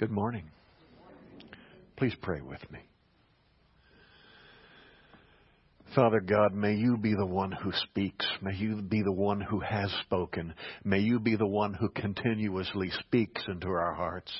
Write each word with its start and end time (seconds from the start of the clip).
Good 0.00 0.10
morning. 0.10 0.44
Please 1.98 2.14
pray 2.22 2.40
with 2.40 2.62
me. 2.72 2.78
Father 5.94 6.20
God, 6.20 6.54
may 6.54 6.72
you 6.72 6.96
be 6.96 7.14
the 7.14 7.26
one 7.26 7.52
who 7.52 7.70
speaks. 7.84 8.26
May 8.40 8.54
you 8.54 8.80
be 8.80 9.02
the 9.02 9.12
one 9.12 9.42
who 9.42 9.60
has 9.60 9.92
spoken. 10.00 10.54
May 10.84 11.00
you 11.00 11.20
be 11.20 11.36
the 11.36 11.46
one 11.46 11.74
who 11.74 11.90
continuously 11.90 12.90
speaks 13.00 13.42
into 13.46 13.68
our 13.68 13.92
hearts 13.92 14.32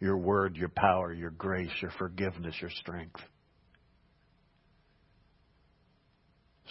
your 0.00 0.16
word, 0.16 0.56
your 0.56 0.70
power, 0.70 1.12
your 1.12 1.28
grace, 1.28 1.72
your 1.82 1.92
forgiveness, 1.98 2.54
your 2.62 2.70
strength. 2.70 3.20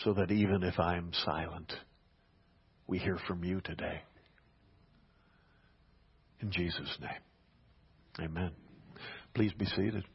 So 0.03 0.13
that 0.13 0.31
even 0.31 0.63
if 0.63 0.79
I 0.79 0.97
am 0.97 1.11
silent, 1.25 1.71
we 2.87 2.97
hear 2.97 3.19
from 3.27 3.43
you 3.43 3.61
today. 3.61 4.01
In 6.41 6.49
Jesus' 6.49 6.97
name. 6.99 7.21
Amen. 8.19 8.51
Please 9.33 9.51
be 9.53 9.65
seated. 9.65 10.05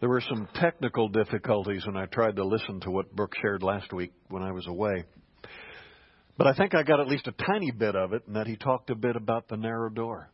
There 0.00 0.08
were 0.08 0.22
some 0.22 0.48
technical 0.54 1.08
difficulties 1.08 1.86
when 1.86 1.96
I 1.96 2.06
tried 2.06 2.36
to 2.36 2.44
listen 2.44 2.80
to 2.80 2.90
what 2.90 3.14
Brooke 3.14 3.34
shared 3.40 3.62
last 3.62 3.92
week 3.92 4.12
when 4.28 4.42
I 4.42 4.52
was 4.52 4.66
away. 4.66 5.04
But 6.38 6.46
I 6.46 6.54
think 6.54 6.74
I 6.74 6.82
got 6.82 7.00
at 7.00 7.08
least 7.08 7.26
a 7.26 7.32
tiny 7.32 7.70
bit 7.70 7.96
of 7.96 8.12
it, 8.12 8.26
and 8.26 8.36
that 8.36 8.46
he 8.46 8.56
talked 8.56 8.90
a 8.90 8.94
bit 8.94 9.16
about 9.16 9.48
the 9.48 9.56
narrow 9.56 9.88
door 9.88 10.30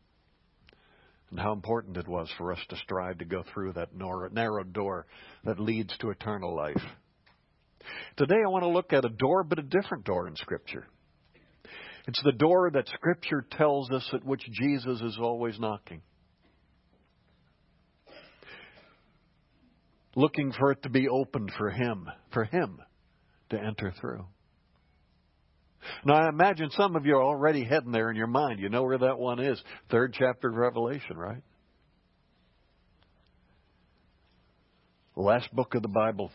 and 1.31 1.41
how 1.41 1.53
important 1.53 1.97
it 1.97 2.07
was 2.07 2.29
for 2.37 2.53
us 2.53 2.59
to 2.69 2.77
strive 2.77 3.19
to 3.19 3.25
go 3.25 3.43
through 3.53 3.73
that 3.73 3.89
narrow 4.33 4.65
door 4.65 5.07
that 5.45 5.59
leads 5.59 5.97
to 5.99 6.11
eternal 6.11 6.55
life. 6.55 6.83
Today 8.17 8.37
I 8.45 8.51
want 8.51 8.65
to 8.65 8.69
look 8.69 8.93
at 8.93 9.05
a 9.05 9.09
door, 9.09 9.43
but 9.43 9.59
a 9.59 9.63
different 9.63 10.05
door 10.05 10.29
in 10.29 10.37
Scripture. 10.37 10.87
It's 12.09 12.23
the 12.25 12.33
door 12.33 12.71
that 12.73 12.89
Scripture 12.89 13.47
tells 13.53 13.91
us 13.91 14.09
at 14.13 14.25
which 14.25 14.43
Jesus 14.51 15.01
is 15.01 15.19
always 15.21 15.59
knocking. 15.59 16.03
Looking 20.15 20.53
for 20.53 20.73
it 20.73 20.83
to 20.83 20.91
be 20.91 21.09
opened 21.09 21.53
for 21.57 21.71
Him, 21.71 22.09
for 22.33 22.45
Him 22.45 22.81
to 23.51 23.59
enter 23.59 23.95
through. 24.01 24.27
Now, 26.05 26.15
I 26.15 26.29
imagine 26.29 26.71
some 26.71 26.97
of 26.97 27.07
you 27.07 27.17
are 27.17 27.23
already 27.23 27.65
heading 27.65 27.93
there 27.93 28.11
in 28.11 28.17
your 28.17 28.27
mind. 28.27 28.61
You 28.61 28.69
know 28.69 28.83
where 28.83 28.99
that 28.99 29.19
one 29.19 29.41
is. 29.41 29.61
Third 29.91 30.15
chapter 30.19 30.49
of 30.49 30.55
Revelation, 30.55 31.17
right? 31.17 31.43
Last 35.17 35.53
book 35.55 35.75
of 35.75 35.83
the 35.83 35.89
Bible. 35.89 36.31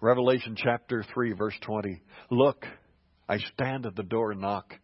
Revelation 0.00 0.56
chapter 0.56 1.04
3, 1.14 1.32
verse 1.32 1.54
20. 1.62 2.00
Look, 2.30 2.64
I 3.32 3.38
stand 3.54 3.86
at 3.86 3.96
the 3.96 4.02
door 4.02 4.32
and 4.32 4.42
knock. 4.42 4.74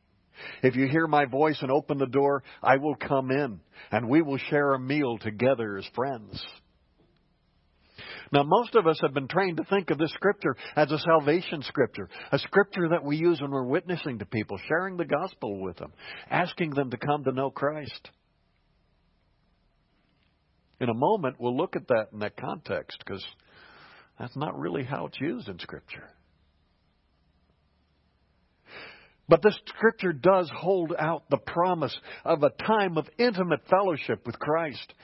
If 0.63 0.75
you 0.75 0.89
hear 0.89 1.07
my 1.07 1.27
voice 1.27 1.59
and 1.61 1.71
open 1.71 1.99
the 1.99 2.07
door, 2.07 2.43
I 2.63 2.79
will 2.79 2.95
come 2.95 3.31
in, 3.31 3.61
and 3.91 4.09
we 4.09 4.23
will 4.23 4.39
share 4.39 4.73
a 4.73 4.81
meal 4.81 5.19
together 5.19 5.77
as 5.77 5.87
friends. 5.95 6.43
Now, 8.33 8.45
most 8.45 8.75
of 8.75 8.87
us 8.87 8.99
have 9.03 9.13
been 9.13 9.29
trained 9.29 9.59
to 9.59 9.65
think 9.65 9.91
of 9.91 9.99
this 9.99 10.13
scripture 10.13 10.57
as 10.77 10.91
a 10.91 10.99
salvation 10.99 11.61
scripture, 11.63 12.09
a 12.33 12.39
scripture 12.39 12.89
that 12.89 13.05
we 13.05 13.19
use 13.19 13.39
when 13.39 13.51
we're 13.51 13.67
witnessing 13.67 14.19
to 14.19 14.25
people, 14.25 14.59
sharing 14.67 14.97
the 14.97 15.05
gospel 15.05 15.61
with 15.61 15.77
them, 15.77 15.93
asking 16.31 16.71
them 16.71 16.91
to 16.91 16.97
come 16.97 17.25
to 17.25 17.33
know 17.33 17.51
Christ. 17.51 18.09
In 20.81 20.89
a 20.89 20.95
moment, 20.95 21.37
we'll 21.39 21.57
look 21.57 21.77
at 21.77 21.89
that 21.89 22.07
in 22.15 22.21
that 22.21 22.39
context 22.39 22.97
because 23.05 23.27
that's 24.19 24.37
not 24.37 24.59
really 24.59 24.85
how 24.85 25.05
it's 25.07 25.21
used 25.21 25.49
in 25.49 25.59
Scripture. 25.59 26.09
But 29.29 29.43
this 29.43 29.59
Scripture 29.67 30.13
does 30.13 30.51
hold 30.55 30.95
out 30.99 31.29
the 31.29 31.37
promise 31.39 31.97
of 32.25 32.43
a 32.43 32.51
time 32.51 32.97
of 32.97 33.09
intimate 33.19 33.61
fellowship 33.69 34.27
with 34.27 34.39
Christ. 34.39 34.95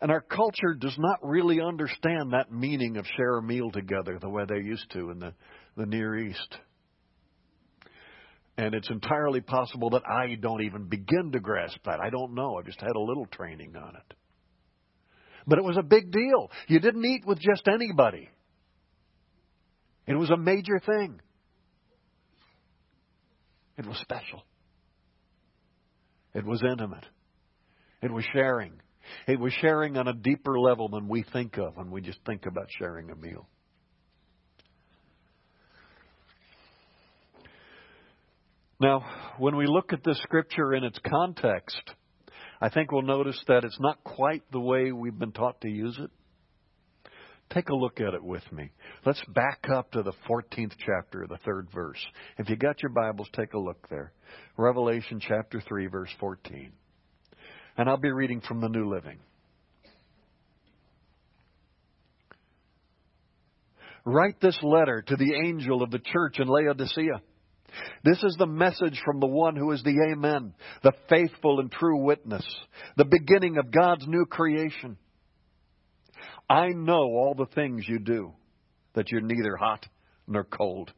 And 0.00 0.10
our 0.10 0.20
culture 0.20 0.74
does 0.78 0.96
not 0.98 1.18
really 1.22 1.60
understand 1.60 2.32
that 2.32 2.52
meaning 2.52 2.96
of 2.96 3.06
share 3.16 3.38
a 3.38 3.42
meal 3.42 3.70
together 3.70 4.18
the 4.18 4.28
way 4.28 4.44
they 4.48 4.56
used 4.56 4.90
to 4.92 5.10
in 5.10 5.18
the, 5.18 5.34
the 5.76 5.86
Near 5.86 6.16
East. 6.16 6.56
And 8.58 8.74
it's 8.74 8.90
entirely 8.90 9.42
possible 9.42 9.90
that 9.90 10.02
I 10.06 10.34
don't 10.40 10.62
even 10.62 10.88
begin 10.88 11.32
to 11.32 11.40
grasp 11.40 11.78
that. 11.84 12.00
I 12.00 12.08
don't 12.08 12.34
know. 12.34 12.58
I 12.58 12.62
just 12.62 12.80
had 12.80 12.96
a 12.96 13.00
little 13.00 13.26
training 13.26 13.74
on 13.76 13.96
it. 13.96 14.14
But 15.46 15.58
it 15.58 15.64
was 15.64 15.76
a 15.76 15.82
big 15.82 16.10
deal. 16.10 16.50
You 16.66 16.80
didn't 16.80 17.04
eat 17.04 17.24
with 17.26 17.38
just 17.38 17.68
anybody. 17.68 18.28
It 20.06 20.14
was 20.14 20.30
a 20.30 20.36
major 20.36 20.80
thing. 20.84 21.20
It 23.78 23.86
was 23.86 23.96
special. 23.98 24.42
It 26.34 26.44
was 26.44 26.62
intimate. 26.62 27.04
It 28.02 28.12
was 28.12 28.24
sharing. 28.32 28.72
It 29.26 29.38
was 29.38 29.52
sharing 29.60 29.96
on 29.96 30.08
a 30.08 30.12
deeper 30.12 30.58
level 30.58 30.88
than 30.88 31.08
we 31.08 31.24
think 31.32 31.56
of 31.58 31.76
when 31.76 31.90
we 31.90 32.00
just 32.00 32.18
think 32.26 32.46
about 32.46 32.68
sharing 32.78 33.10
a 33.10 33.16
meal. 33.16 33.48
Now, 38.78 39.04
when 39.38 39.56
we 39.56 39.66
look 39.66 39.92
at 39.92 40.04
this 40.04 40.20
scripture 40.22 40.74
in 40.74 40.84
its 40.84 40.98
context, 41.08 41.80
I 42.60 42.68
think 42.68 42.92
we'll 42.92 43.02
notice 43.02 43.42
that 43.48 43.64
it's 43.64 43.80
not 43.80 44.04
quite 44.04 44.42
the 44.52 44.60
way 44.60 44.92
we've 44.92 45.18
been 45.18 45.32
taught 45.32 45.62
to 45.62 45.68
use 45.68 45.98
it. 45.98 46.10
Take 47.50 47.68
a 47.68 47.74
look 47.74 48.00
at 48.00 48.14
it 48.14 48.22
with 48.22 48.42
me. 48.52 48.70
Let's 49.04 49.22
back 49.28 49.66
up 49.72 49.92
to 49.92 50.02
the 50.02 50.12
14th 50.28 50.72
chapter, 50.84 51.26
the 51.28 51.38
third 51.44 51.68
verse. 51.72 52.04
If 52.38 52.48
you 52.48 52.56
got 52.56 52.82
your 52.82 52.90
Bibles, 52.90 53.28
take 53.32 53.54
a 53.54 53.58
look 53.58 53.88
there. 53.88 54.12
Revelation 54.56 55.20
chapter 55.20 55.60
3, 55.60 55.86
verse 55.86 56.10
14. 56.18 56.72
And 57.78 57.88
I'll 57.88 57.96
be 57.96 58.10
reading 58.10 58.40
from 58.40 58.60
the 58.60 58.68
New 58.68 58.90
Living. 58.90 59.18
Write 64.04 64.40
this 64.40 64.58
letter 64.62 65.02
to 65.06 65.16
the 65.16 65.34
angel 65.44 65.82
of 65.82 65.90
the 65.90 65.98
church 65.98 66.38
in 66.38 66.46
Laodicea. 66.46 67.20
This 68.04 68.22
is 68.22 68.36
the 68.38 68.46
message 68.46 69.00
from 69.04 69.20
the 69.20 69.26
one 69.26 69.56
who 69.56 69.72
is 69.72 69.82
the 69.82 70.10
Amen, 70.12 70.54
the 70.82 70.92
faithful 71.08 71.60
and 71.60 71.70
true 71.70 72.02
witness, 72.04 72.44
the 72.96 73.04
beginning 73.04 73.58
of 73.58 73.72
God's 73.72 74.06
new 74.06 74.24
creation. 74.24 74.96
I 76.48 76.68
know 76.68 77.02
all 77.02 77.34
the 77.36 77.46
things 77.54 77.84
you 77.88 77.98
do, 77.98 78.32
that 78.94 79.10
you're 79.10 79.20
neither 79.20 79.56
hot 79.56 79.84
nor 80.26 80.44
cold. 80.44 80.92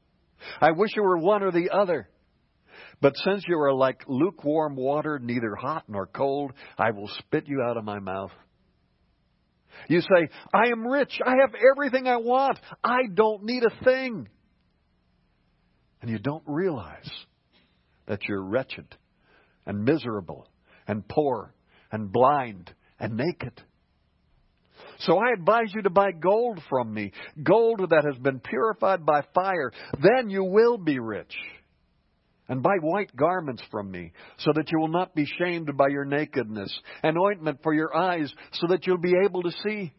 I 0.60 0.72
wish 0.72 0.90
you 0.94 1.02
were 1.02 1.18
one 1.18 1.42
or 1.42 1.50
the 1.50 1.70
other. 1.70 2.08
But 3.00 3.14
since 3.24 3.44
you 3.48 3.58
are 3.58 3.72
like 3.72 4.04
lukewarm 4.08 4.76
water, 4.76 5.18
neither 5.18 5.54
hot 5.54 5.84
nor 5.88 6.06
cold, 6.06 6.52
I 6.76 6.90
will 6.90 7.08
spit 7.18 7.46
you 7.46 7.62
out 7.62 7.76
of 7.76 7.84
my 7.84 7.98
mouth. 7.98 8.32
You 9.88 10.00
say, 10.00 10.28
I 10.52 10.68
am 10.68 10.86
rich. 10.86 11.18
I 11.24 11.34
have 11.40 11.54
everything 11.54 12.08
I 12.08 12.16
want. 12.16 12.58
I 12.82 13.02
don't 13.12 13.44
need 13.44 13.62
a 13.64 13.84
thing. 13.84 14.28
And 16.02 16.10
you 16.10 16.18
don't 16.18 16.42
realize 16.46 17.10
that 18.06 18.24
you're 18.28 18.42
wretched 18.42 18.86
and 19.66 19.84
miserable 19.84 20.48
and 20.86 21.06
poor 21.06 21.54
and 21.92 22.10
blind 22.10 22.72
and 22.98 23.16
naked. 23.16 23.62
So 25.00 25.18
I 25.18 25.32
advise 25.32 25.72
you 25.74 25.82
to 25.82 25.90
buy 25.90 26.12
gold 26.12 26.60
from 26.68 26.92
me, 26.92 27.12
gold 27.42 27.80
that 27.90 28.04
has 28.04 28.18
been 28.22 28.40
purified 28.40 29.04
by 29.06 29.22
fire. 29.34 29.72
Then 30.00 30.30
you 30.30 30.44
will 30.44 30.78
be 30.78 30.98
rich 30.98 31.34
and 32.48 32.62
buy 32.62 32.76
white 32.80 33.14
garments 33.14 33.62
from 33.70 33.90
me, 33.90 34.12
so 34.38 34.52
that 34.54 34.72
you 34.72 34.80
will 34.80 34.88
not 34.88 35.14
be 35.14 35.26
shamed 35.38 35.76
by 35.76 35.88
your 35.88 36.06
nakedness, 36.06 36.76
and 37.02 37.18
ointment 37.18 37.62
for 37.62 37.74
your 37.74 37.94
eyes, 37.94 38.32
so 38.52 38.68
that 38.68 38.86
you'll 38.86 38.96
be 38.96 39.14
able 39.24 39.42
to 39.42 39.52
see. 39.62 39.92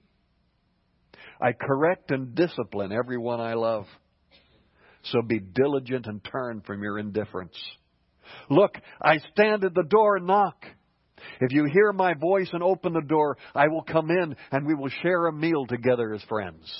I 1.39 1.53
correct 1.53 2.11
and 2.11 2.33
discipline 2.35 2.91
everyone 2.91 3.39
I 3.39 3.53
love. 3.53 3.85
So 5.03 5.21
be 5.21 5.39
diligent 5.39 6.07
and 6.07 6.23
turn 6.23 6.61
from 6.65 6.81
your 6.81 6.99
indifference. 6.99 7.55
Look, 8.49 8.75
I 9.01 9.19
stand 9.33 9.63
at 9.63 9.73
the 9.73 9.83
door 9.83 10.17
and 10.17 10.27
knock. 10.27 10.65
If 11.41 11.51
you 11.51 11.65
hear 11.71 11.93
my 11.93 12.13
voice 12.13 12.49
and 12.53 12.63
open 12.63 12.93
the 12.93 13.01
door, 13.01 13.37
I 13.55 13.67
will 13.67 13.83
come 13.83 14.09
in 14.09 14.35
and 14.51 14.65
we 14.65 14.75
will 14.75 14.89
share 15.01 15.27
a 15.27 15.33
meal 15.33 15.65
together 15.65 16.13
as 16.13 16.21
friends. 16.23 16.71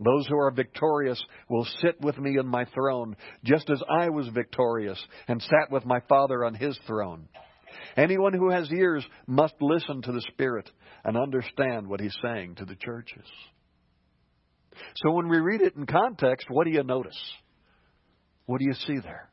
Those 0.00 0.26
who 0.28 0.38
are 0.38 0.50
victorious 0.52 1.22
will 1.48 1.66
sit 1.80 2.00
with 2.00 2.18
me 2.18 2.38
in 2.38 2.46
my 2.46 2.64
throne, 2.66 3.16
just 3.44 3.68
as 3.68 3.82
I 3.90 4.10
was 4.10 4.28
victorious 4.28 5.02
and 5.26 5.42
sat 5.42 5.70
with 5.70 5.84
my 5.84 6.00
Father 6.08 6.44
on 6.44 6.54
his 6.54 6.78
throne. 6.86 7.28
Anyone 7.96 8.32
who 8.32 8.50
has 8.50 8.70
ears 8.70 9.04
must 9.26 9.54
listen 9.60 10.02
to 10.02 10.12
the 10.12 10.24
Spirit 10.32 10.70
and 11.04 11.16
understand 11.16 11.88
what 11.88 12.00
he's 12.00 12.16
saying 12.22 12.56
to 12.56 12.64
the 12.64 12.76
churches. 12.76 13.26
So 14.96 15.10
when 15.12 15.28
we 15.28 15.38
read 15.38 15.62
it 15.62 15.74
in 15.74 15.86
context, 15.86 16.46
what 16.48 16.64
do 16.64 16.70
you 16.70 16.84
notice? 16.84 17.18
What 18.46 18.60
do 18.60 18.66
you 18.66 18.74
see 18.74 18.98
there? 19.02 19.28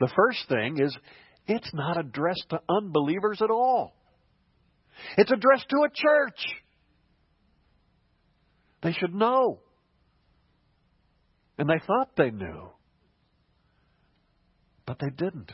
The 0.00 0.12
first 0.14 0.48
thing 0.48 0.78
is 0.80 0.96
it's 1.46 1.70
not 1.72 1.98
addressed 1.98 2.46
to 2.50 2.60
unbelievers 2.68 3.40
at 3.42 3.50
all. 3.50 3.94
It's 5.16 5.30
addressed 5.30 5.68
to 5.70 5.76
a 5.84 5.88
church. 5.88 6.40
They 8.82 8.92
should 8.92 9.14
know. 9.14 9.60
And 11.58 11.68
they 11.68 11.80
thought 11.86 12.16
they 12.16 12.30
knew. 12.30 12.70
But 14.86 14.98
they 15.00 15.10
didn't. 15.10 15.52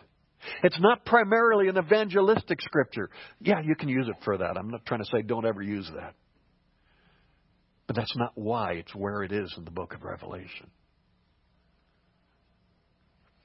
It's 0.63 0.81
not 0.81 1.05
primarily 1.05 1.69
an 1.69 1.77
evangelistic 1.77 2.61
scripture. 2.63 3.11
Yeah, 3.41 3.61
you 3.63 3.75
can 3.77 3.89
use 3.89 4.09
it 4.09 4.17
for 4.25 4.39
that. 4.39 4.57
I'm 4.57 4.71
not 4.71 4.87
trying 4.87 5.01
to 5.01 5.07
say 5.07 5.23
don't 5.23 5.47
ever 5.47 5.63
use 5.63 5.89
that. 5.95 6.15
But 7.87 7.97
that's 7.97 8.17
not 8.17 8.33
why 8.35 8.73
it's 8.75 8.95
where 8.95 9.23
it 9.23 9.33
is 9.33 9.53
in 9.59 9.65
the 9.65 9.71
book 9.71 9.95
of 9.95 10.03
Revelation. 10.03 10.71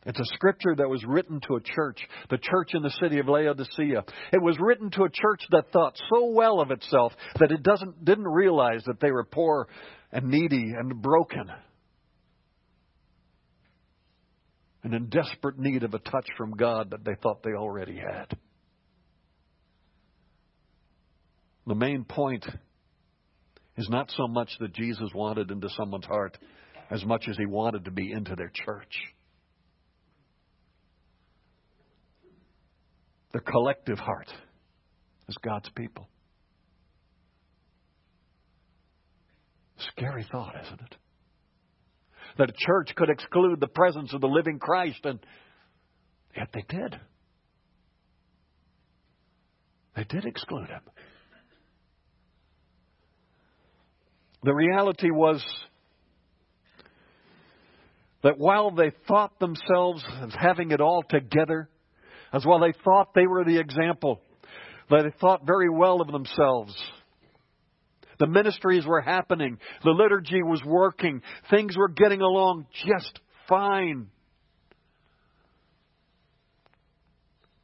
It's 0.06 0.20
a 0.20 0.36
scripture 0.36 0.76
that 0.76 0.90
was 0.90 1.04
written 1.04 1.42
to 1.48 1.56
a 1.56 1.62
church, 1.62 2.00
the 2.30 2.38
church 2.38 2.72
in 2.74 2.84
the 2.84 2.96
city 3.02 3.20
of 3.20 3.28
Laodicea. 3.28 4.04
It 4.32 4.42
was 4.42 4.58
written 4.60 4.92
to 4.92 5.04
a 5.04 5.10
church 5.10 5.42
that 5.52 5.72
thought 5.72 5.98
so 6.10 6.28
well 6.28 6.60
of 6.60 6.70
itself 6.70 7.14
that 7.40 7.52
it 7.52 7.64
doesn't, 7.64 8.06
didn't 8.06 8.28
realize 8.28 8.84
that 8.86 9.00
they 9.00 9.12
were 9.12 9.24
poor 9.24 9.68
and 10.12 10.30
needy 10.30 10.74
and 10.78 11.02
broken 11.02 11.50
and 14.86 14.94
in 14.94 15.10
desperate 15.10 15.58
need 15.58 15.82
of 15.82 15.96
a 15.96 16.00
touch 16.00 16.28
from 16.38 16.52
God 16.52 16.92
that 16.92 17.04
they 17.04 17.16
thought 17.24 17.42
they 17.42 17.54
already 17.54 17.98
had. 17.98 18.38
The 21.66 21.74
main 21.74 22.04
point 22.04 22.46
is 23.76 23.90
not 23.90 24.12
so 24.16 24.28
much 24.28 24.52
that 24.60 24.74
Jesus 24.74 25.10
wanted 25.16 25.50
into 25.50 25.70
someone's 25.70 26.06
heart 26.06 26.38
as 26.92 27.04
much 27.04 27.28
as 27.28 27.36
he 27.36 27.48
wanted 27.48 27.86
to 27.86 27.92
be 27.92 28.12
into 28.12 28.36
their 28.36 28.52
church. 28.54 28.94
The 33.36 33.42
collective 33.42 34.00
heart 34.00 34.32
is 35.28 35.36
God's 35.44 35.70
people. 35.76 36.08
Scary 39.92 40.26
thought, 40.32 40.54
isn't 40.64 40.80
it? 40.80 40.96
That 42.38 42.50
a 42.50 42.54
church 42.58 42.96
could 42.96 43.10
exclude 43.10 43.60
the 43.60 43.68
presence 43.68 44.14
of 44.14 44.22
the 44.22 44.28
living 44.28 44.58
Christ, 44.58 45.02
and 45.04 45.20
yet 46.34 46.48
they 46.54 46.64
did. 46.70 46.98
They 49.98 50.06
did 50.06 50.24
exclude 50.24 50.70
him. 50.70 50.82
The 54.44 54.54
reality 54.54 55.12
was 55.12 55.46
that 58.24 58.38
while 58.38 58.72
they 58.72 58.94
thought 59.10 59.38
themselves 59.40 60.06
as 60.22 60.34
having 60.40 60.72
it 60.72 60.80
all 60.80 61.04
together, 61.10 61.68
as 62.36 62.46
while 62.46 62.60
they 62.60 62.74
thought 62.84 63.14
they 63.16 63.28
were 63.28 63.46
the 63.46 63.60
example, 63.60 64.22
they 64.90 65.10
thought 65.22 65.48
very 65.48 65.70
well 65.70 66.02
of 66.02 66.12
themselves, 66.12 66.76
the 68.20 68.28
ministries 68.28 68.86
were 68.86 69.00
happening, 69.00 69.58
the 69.84 69.92
liturgy 69.92 70.44
was 70.44 70.62
working, 70.66 71.22
things 71.50 71.78
were 71.78 71.88
getting 71.88 72.20
along 72.20 72.68
just 72.86 73.20
fine. 73.48 74.08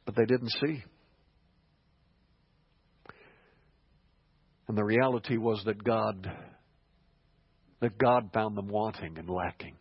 But 0.06 0.16
they 0.16 0.24
didn't 0.24 0.52
see. 0.60 0.82
And 4.68 4.76
the 4.76 4.84
reality 4.84 5.36
was 5.36 5.62
that 5.66 5.84
God 5.84 6.30
that 7.80 7.98
God 7.98 8.30
found 8.32 8.56
them 8.56 8.68
wanting 8.68 9.18
and 9.18 9.28
lacking. 9.28 9.74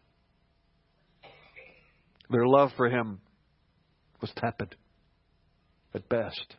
Their 2.29 2.47
love 2.47 2.71
for 2.75 2.89
Him 2.89 3.19
was 4.19 4.31
tepid 4.35 4.75
at 5.93 6.07
best. 6.09 6.55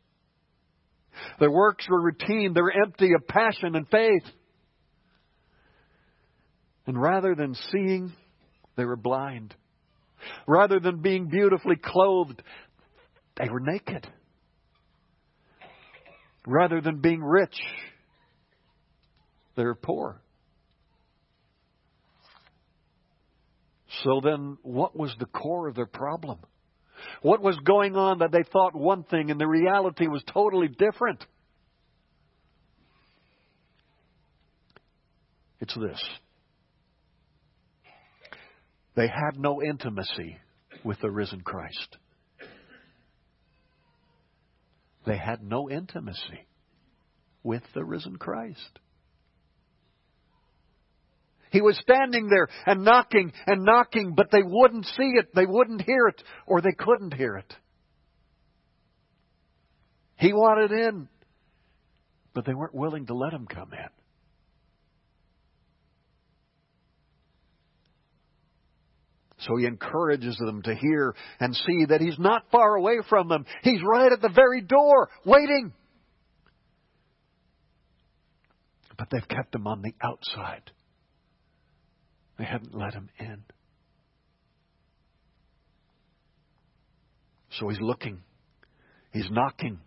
Their 1.38 1.50
works 1.50 1.87
were 1.88 2.00
routine, 2.00 2.52
they 2.55 2.62
were 2.62 2.73
empty 2.73 3.12
of 3.14 3.26
passion 3.26 3.76
and 3.76 3.88
faith. 3.88 4.25
And 6.87 7.00
rather 7.00 7.34
than 7.34 7.55
seeing, 7.70 8.12
they 8.76 8.84
were 8.84 8.96
blind. 8.96 9.55
Rather 10.46 10.81
than 10.81 11.00
being 11.00 11.29
beautifully 11.29 11.76
clothed, 11.76 12.43
they 13.37 13.49
were 13.49 13.61
naked. 13.61 14.08
Rather 16.46 16.81
than 16.81 17.00
being 17.00 17.23
rich, 17.23 17.56
they 19.56 19.64
were 19.64 19.76
poor. 19.76 20.20
So 24.02 24.20
then, 24.25 24.56
what 24.62 24.96
was 24.96 25.14
the 25.19 25.26
core 25.26 25.69
of 25.69 25.76
their 25.76 25.87
problem? 25.87 26.38
What 27.22 27.43
was 27.43 27.58
going 27.64 27.96
on 27.96 28.19
that 28.19 28.32
they 28.32 28.43
thought 28.43 28.75
one 28.75 29.04
thing 29.04 29.31
and 29.31 29.40
the 29.40 29.46
reality 29.46 30.06
was 30.06 30.22
totally 30.32 30.69
different? 30.69 31.25
It's 35.60 35.75
this. 35.75 36.02
They 38.96 39.06
had 39.06 39.38
no 39.38 39.62
intimacy 39.62 40.38
with 40.84 41.00
the 41.00 41.10
risen 41.10 41.40
Christ. 41.40 41.96
They 45.06 45.16
had 45.16 45.43
no 45.43 45.70
intimacy 45.70 46.46
with 47.43 47.62
the 47.75 47.84
risen 47.84 48.16
Christ. 48.16 48.78
He 51.52 51.60
was 51.60 51.78
standing 51.78 52.28
there 52.28 52.49
and 52.66 52.82
knocking 52.82 53.31
and 53.46 53.62
knocking, 53.62 54.14
but 54.16 54.31
they 54.32 54.43
wouldn't 54.43 54.87
see 54.96 55.12
it, 55.16 55.34
they 55.34 55.46
wouldn't 55.46 55.82
hear 55.82 56.08
it, 56.08 56.22
or 56.46 56.62
they 56.62 56.72
couldn't 56.72 57.14
hear 57.14 57.37
it. 57.37 57.54
He 60.16 60.32
wanted 60.32 60.72
in, 60.72 61.08
but 62.32 62.46
they 62.46 62.54
weren't 62.54 62.75
willing 62.75 63.06
to 63.06 63.14
let 63.14 63.34
him 63.34 63.46
come 63.46 63.72
in. 63.75 63.88
So 69.40 69.56
he 69.56 69.66
encourages 69.66 70.37
them 70.38 70.62
to 70.62 70.75
hear 70.75 71.14
and 71.38 71.54
see 71.54 71.87
that 71.88 72.00
he's 72.00 72.19
not 72.19 72.44
far 72.50 72.76
away 72.76 73.00
from 73.08 73.28
them. 73.28 73.44
He's 73.62 73.81
right 73.84 74.10
at 74.10 74.22
the 74.22 74.31
very 74.31 74.62
door, 74.62 75.10
waiting. 75.26 75.72
But 78.96 79.08
they've 79.10 79.28
kept 79.28 79.54
him 79.54 79.66
on 79.66 79.82
the 79.82 79.93
outside. 80.02 80.70
They 82.38 82.44
hadn't 82.44 82.75
let 82.75 82.94
him 82.94 83.08
in. 83.19 83.44
So 87.58 87.69
he's 87.69 87.81
looking. 87.81 88.23
He's 89.12 89.29
knocking. 89.31 89.79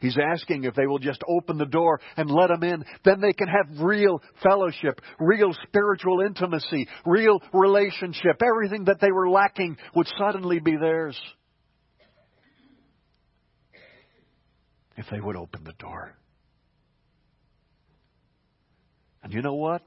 He's 0.00 0.16
asking 0.18 0.64
if 0.64 0.74
they 0.74 0.86
will 0.86 0.98
just 0.98 1.22
open 1.26 1.58
the 1.58 1.66
door 1.66 2.00
and 2.16 2.30
let 2.30 2.50
him 2.50 2.62
in. 2.62 2.84
Then 3.04 3.20
they 3.20 3.32
can 3.32 3.48
have 3.48 3.80
real 3.80 4.20
fellowship, 4.42 5.00
real 5.18 5.52
spiritual 5.66 6.20
intimacy, 6.20 6.86
real 7.04 7.40
relationship. 7.52 8.40
Everything 8.42 8.84
that 8.84 9.00
they 9.00 9.10
were 9.10 9.30
lacking 9.30 9.76
would 9.94 10.06
suddenly 10.18 10.60
be 10.60 10.76
theirs. 10.76 11.18
If 14.96 15.06
they 15.10 15.20
would 15.20 15.36
open 15.36 15.64
the 15.64 15.74
door. 15.74 16.14
And 19.22 19.32
you 19.32 19.42
know 19.42 19.54
what? 19.54 19.82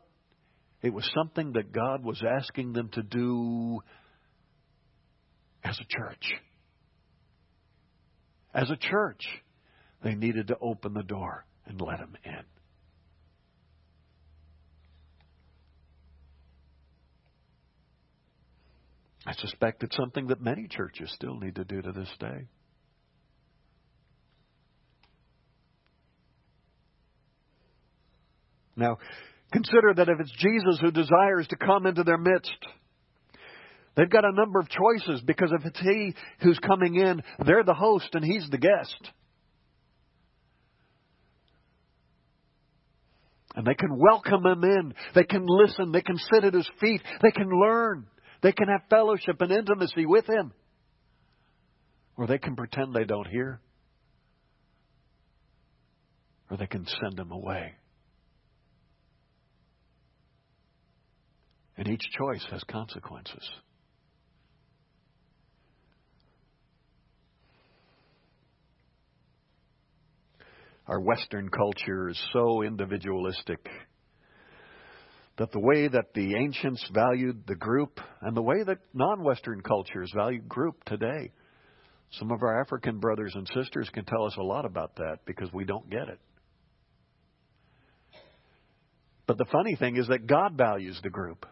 It 0.81 0.93
was 0.93 1.09
something 1.13 1.53
that 1.53 1.74
God 1.74 2.03
was 2.03 2.21
asking 2.25 2.74
them 2.74 2.89
to 2.93 3.03
do 3.03 3.81
as 5.63 5.77
a 5.79 5.86
church. 5.86 6.33
As 8.53 8.69
a 8.69 8.77
church, 8.77 9.25
they 10.03 10.15
needed 10.15 10.48
to 10.48 10.57
open 10.62 10.93
the 10.93 11.03
door 11.03 11.45
and 11.65 11.79
let 11.81 12.00
him 12.00 12.15
in. 12.24 12.43
I 19.25 19.33
suspect 19.33 19.83
it's 19.83 19.95
something 19.95 20.27
that 20.27 20.41
many 20.41 20.67
churches 20.67 21.12
still 21.13 21.36
need 21.36 21.55
to 21.55 21.65
do 21.65 21.81
to 21.81 21.91
this 21.91 22.09
day. 22.19 22.48
Now, 28.75 28.98
Consider 29.51 29.94
that 29.96 30.10
if 30.10 30.20
it's 30.20 30.32
Jesus 30.38 30.79
who 30.79 30.91
desires 30.91 31.48
to 31.50 31.56
come 31.56 31.88
into 31.88 32.03
their 32.03 32.18
midst, 32.18 32.51
they've 33.96 34.10
got 34.10 34.25
a 34.25 34.32
number 34.32 34.60
of 34.60 34.68
choices 34.70 35.22
because 35.25 35.51
if 35.51 35.65
it's 35.65 35.79
He 35.79 36.13
who's 36.41 36.60
coming 36.60 36.96
in, 36.96 37.22
they're 37.46 37.63
the 37.63 37.74
host 37.74 38.10
and 38.13 38.24
He's 38.24 38.48
the 38.50 38.60
guest. 38.60 39.12
And 43.56 43.65
they 43.65 43.74
can 43.74 43.98
welcome 43.98 44.46
Him 44.46 44.63
in. 44.63 44.94
They 45.15 45.24
can 45.24 45.46
listen. 45.48 45.91
They 45.91 46.01
can 46.01 46.18
sit 46.32 46.44
at 46.44 46.53
His 46.53 46.70
feet. 46.79 47.01
They 47.22 47.32
can 47.32 47.50
learn. 47.50 48.06
They 48.41 48.51
can 48.51 48.68
have 48.68 48.82
fellowship 48.89 49.41
and 49.41 49.51
intimacy 49.51 50.06
with 50.06 50.25
Him. 50.29 50.53
Or 52.15 52.27
they 52.27 52.38
can 52.38 52.56
pretend 52.56 52.94
they 52.94 53.06
don't 53.06 53.27
hear. 53.27 53.60
Or 56.51 56.58
they 56.58 56.68
can 56.68 56.86
send 57.01 57.20
Him 57.20 57.32
away. 57.32 57.74
And 61.79 61.88
each 61.88 62.03
choice 62.15 62.45
has 62.51 62.63
consequences. 62.65 63.50
Our 70.88 71.00
Western 71.00 71.50
culture 71.50 72.09
is 72.09 72.21
so 72.33 72.62
individualistic 72.63 73.67
that 75.38 75.51
the 75.51 75.59
way 75.59 75.88
that 75.88 76.13
the 76.13 76.36
ancients 76.36 76.86
valued 76.93 77.45
the 77.48 77.55
group 77.55 78.00
and 78.21 78.38
the 78.38 78.43
way 78.43 78.62
that 78.63 78.79
non 78.93 79.24
Western 79.24 79.62
cultures 79.62 80.12
value 80.15 80.41
group 80.41 80.83
today 80.86 81.31
Some 82.13 82.31
of 82.31 82.41
our 82.41 82.62
African 82.62 83.00
brothers 83.00 83.33
and 83.36 83.48
sisters 83.53 83.89
can 83.93 84.05
tell 84.05 84.25
us 84.25 84.36
a 84.38 84.43
lot 84.43 84.65
about 84.65 84.95
that 84.95 85.19
because 85.25 85.51
we 85.53 85.63
don't 85.63 85.89
get 85.89 86.09
it. 86.09 86.19
But 89.27 89.38
the 89.38 89.45
funny 89.51 89.75
thing 89.75 89.98
is 89.98 90.07
that 90.07 90.25
God 90.25 90.57
values 90.57 91.00
the 91.03 91.12
group. 91.12 91.45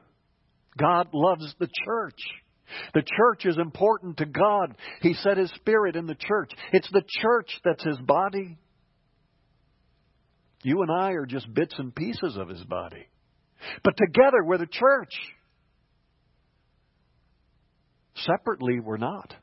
God 0.77 1.09
loves 1.13 1.53
the 1.59 1.69
church. 1.85 2.19
The 2.93 3.01
church 3.01 3.45
is 3.45 3.57
important 3.57 4.17
to 4.17 4.25
God. 4.25 4.75
He 5.01 5.13
set 5.13 5.37
His 5.37 5.51
Spirit 5.55 5.95
in 5.95 6.05
the 6.05 6.15
church. 6.15 6.51
It's 6.73 6.89
the 6.91 7.03
church 7.21 7.49
that's 7.63 7.83
His 7.83 7.97
body. 7.97 8.57
You 10.63 10.81
and 10.81 10.91
I 10.91 11.11
are 11.11 11.25
just 11.25 11.53
bits 11.53 11.75
and 11.77 11.95
pieces 11.95 12.35
of 12.37 12.49
His 12.49 12.63
body. 12.63 13.07
But 13.83 13.95
together 13.97 14.43
we're 14.43 14.57
the 14.57 14.67
church. 14.67 15.13
Separately, 18.15 18.79
we're 18.79 18.97
not. 18.97 19.33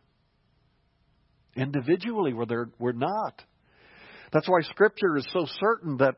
Individually, 1.56 2.32
we're, 2.32 2.46
there, 2.46 2.68
we're 2.78 2.92
not. 2.92 3.40
That's 4.32 4.48
why 4.48 4.62
Scripture 4.62 5.16
is 5.16 5.26
so 5.32 5.46
certain 5.60 5.98
that 5.98 6.16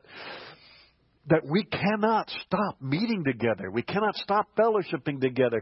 that 1.27 1.45
we 1.45 1.63
cannot 1.63 2.29
stop 2.45 2.81
meeting 2.81 3.23
together. 3.25 3.69
We 3.69 3.81
cannot 3.81 4.15
stop 4.15 4.47
fellowshipping 4.57 5.21
together. 5.21 5.61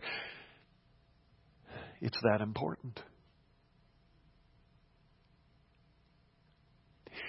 It's 2.02 2.18
that 2.24 2.42
important. 2.42 3.00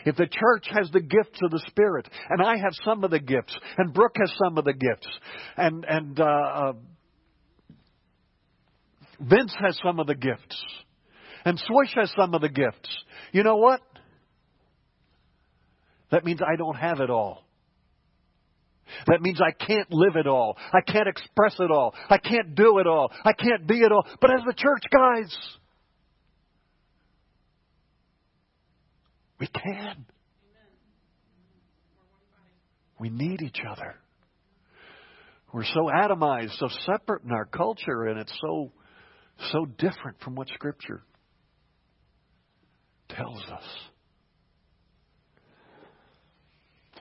If 0.05 0.17
the 0.17 0.27
church 0.27 0.69
has 0.71 0.91
the 0.93 1.01
gifts 1.01 1.41
of 1.43 1.51
the 1.51 1.63
Spirit, 1.69 2.09
and 2.31 2.41
I 2.41 2.57
have 2.59 2.73
some 2.85 3.03
of 3.03 3.11
the 3.11 3.19
gifts, 3.19 3.57
and 3.77 3.93
Brooke 3.93 4.17
has 4.21 4.33
some 4.45 4.59
of 4.59 4.65
the 4.65 4.73
gifts, 4.73 5.09
and 5.57 5.85
and 5.85 6.21
uh, 6.21 6.25
uh, 6.25 6.73
Vince 9.21 9.55
has 9.61 9.79
some 9.85 9.99
of 9.99 10.07
the 10.07 10.15
gifts, 10.15 10.63
and 11.45 11.59
Swish 11.59 11.95
has 11.95 12.13
some 12.17 12.35
of 12.35 12.41
the 12.41 12.49
gifts, 12.49 13.05
you 13.33 13.43
know 13.43 13.57
what? 13.57 13.81
That 16.11 16.25
means 16.25 16.41
I 16.41 16.57
don't 16.57 16.77
have 16.77 17.01
it 17.01 17.11
all. 17.11 17.46
That 19.07 19.21
means 19.21 19.41
I 19.41 19.53
can't 19.53 19.91
live 19.91 20.17
it 20.17 20.27
all. 20.27 20.57
I 20.73 20.81
can't 20.81 21.09
express 21.09 21.57
it 21.59 21.71
all. 21.71 21.95
I 22.09 22.19
can't 22.19 22.55
do 22.55 22.79
it 22.79 22.87
all. 22.87 23.13
I 23.25 23.33
can't 23.33 23.67
be 23.67 23.81
it 23.81 23.93
all. 23.93 24.07
But 24.21 24.31
as 24.33 24.41
the 24.47 24.55
church 24.55 24.83
guys, 24.93 25.37
we 29.39 29.47
can. 29.49 30.07
We 32.99 33.11
need 33.11 33.43
each 33.43 33.61
other. 33.69 33.97
We're 35.53 35.65
so 35.65 35.91
atomized, 35.95 36.59
so 36.59 36.69
separate 36.85 37.25
in 37.25 37.31
our 37.33 37.45
culture, 37.45 38.05
and 38.05 38.19
it's 38.19 38.33
so 38.41 38.73
so 39.53 39.67
different 39.67 40.19
from 40.23 40.35
what 40.35 40.49
Scripture 40.49 41.03
tells 43.11 43.43
us. 43.45 43.65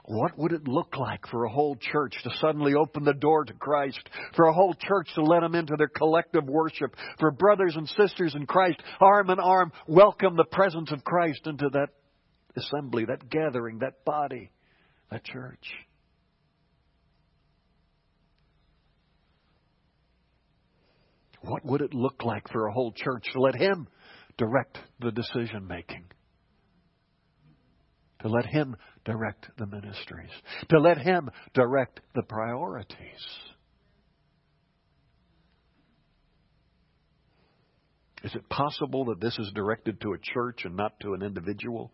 What 0.08 0.38
would 0.38 0.52
it 0.52 0.68
look 0.68 0.98
like 0.98 1.26
for 1.28 1.46
a 1.46 1.50
whole 1.50 1.76
church 1.76 2.14
to 2.24 2.30
suddenly 2.40 2.76
open 2.76 3.04
the 3.04 3.14
door 3.14 3.44
to 3.44 3.54
Christ? 3.54 4.08
For 4.36 4.46
a 4.46 4.54
whole 4.54 4.76
church 4.76 5.10
to 5.16 5.24
let 5.24 5.40
them 5.42 5.56
into 5.56 5.76
their 5.78 5.88
collective 5.88 6.46
worship? 6.46 6.96
For 7.20 7.32
brothers 7.32 7.76
and 7.76 7.90
sisters 7.90 8.36
in 8.36 8.46
Christ, 8.46 8.82
arm 9.02 9.32
in 9.32 9.40
arm, 9.40 9.72
welcome 9.88 10.36
the 10.36 10.46
presence 10.46 10.92
of 10.92 11.04
Christ 11.04 11.42
into 11.48 11.70
that 11.70 11.88
assembly, 12.56 13.06
that 13.06 13.30
gathering, 13.30 13.80
that 13.80 14.06
body, 14.06 14.52
that 15.10 15.24
church? 15.24 15.74
What 21.42 21.66
would 21.66 21.82
it 21.82 21.96
look 21.96 22.24
like 22.24 22.48
for 22.52 22.68
a 22.68 22.74
whole 22.74 22.92
church 22.92 23.26
to 23.34 23.42
let 23.42 23.56
Him 23.56 23.88
direct 24.38 24.78
the 25.00 25.12
decision 25.12 25.66
making? 25.68 26.06
To 28.22 28.28
let 28.28 28.46
Him 28.46 28.76
direct 29.06 29.48
the 29.58 29.66
ministries, 29.68 30.32
to 30.70 30.80
let 30.80 30.98
Him 30.98 31.30
direct 31.54 32.02
the 32.16 32.24
priorities. 32.24 32.98
Is 38.24 38.34
it 38.34 38.50
possible 38.50 39.06
that 39.06 39.22
this 39.22 39.38
is 39.38 39.52
directed 39.54 40.02
to 40.02 40.14
a 40.14 40.18
church 40.18 40.62
and 40.66 40.76
not 40.76 41.00
to 41.02 41.14
an 41.14 41.22
individual? 41.22 41.92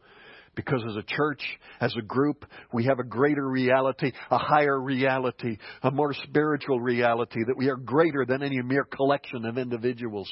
Because 0.56 0.82
as 0.90 0.96
a 0.96 1.04
church, 1.04 1.42
as 1.80 1.94
a 1.98 2.02
group, 2.02 2.46
we 2.74 2.86
have 2.86 3.00
a 3.00 3.04
greater 3.04 3.46
reality, 3.46 4.12
a 4.30 4.38
higher 4.38 4.80
reality, 4.80 5.58
a 5.84 5.92
more 5.92 6.14
spiritual 6.14 6.80
reality, 6.80 7.40
that 7.46 7.58
we 7.58 7.70
are 7.70 7.76
greater 7.76 8.26
than 8.26 8.44
any 8.44 8.62
mere 8.62 8.86
collection 8.86 9.46
of 9.46 9.58
individuals. 9.58 10.32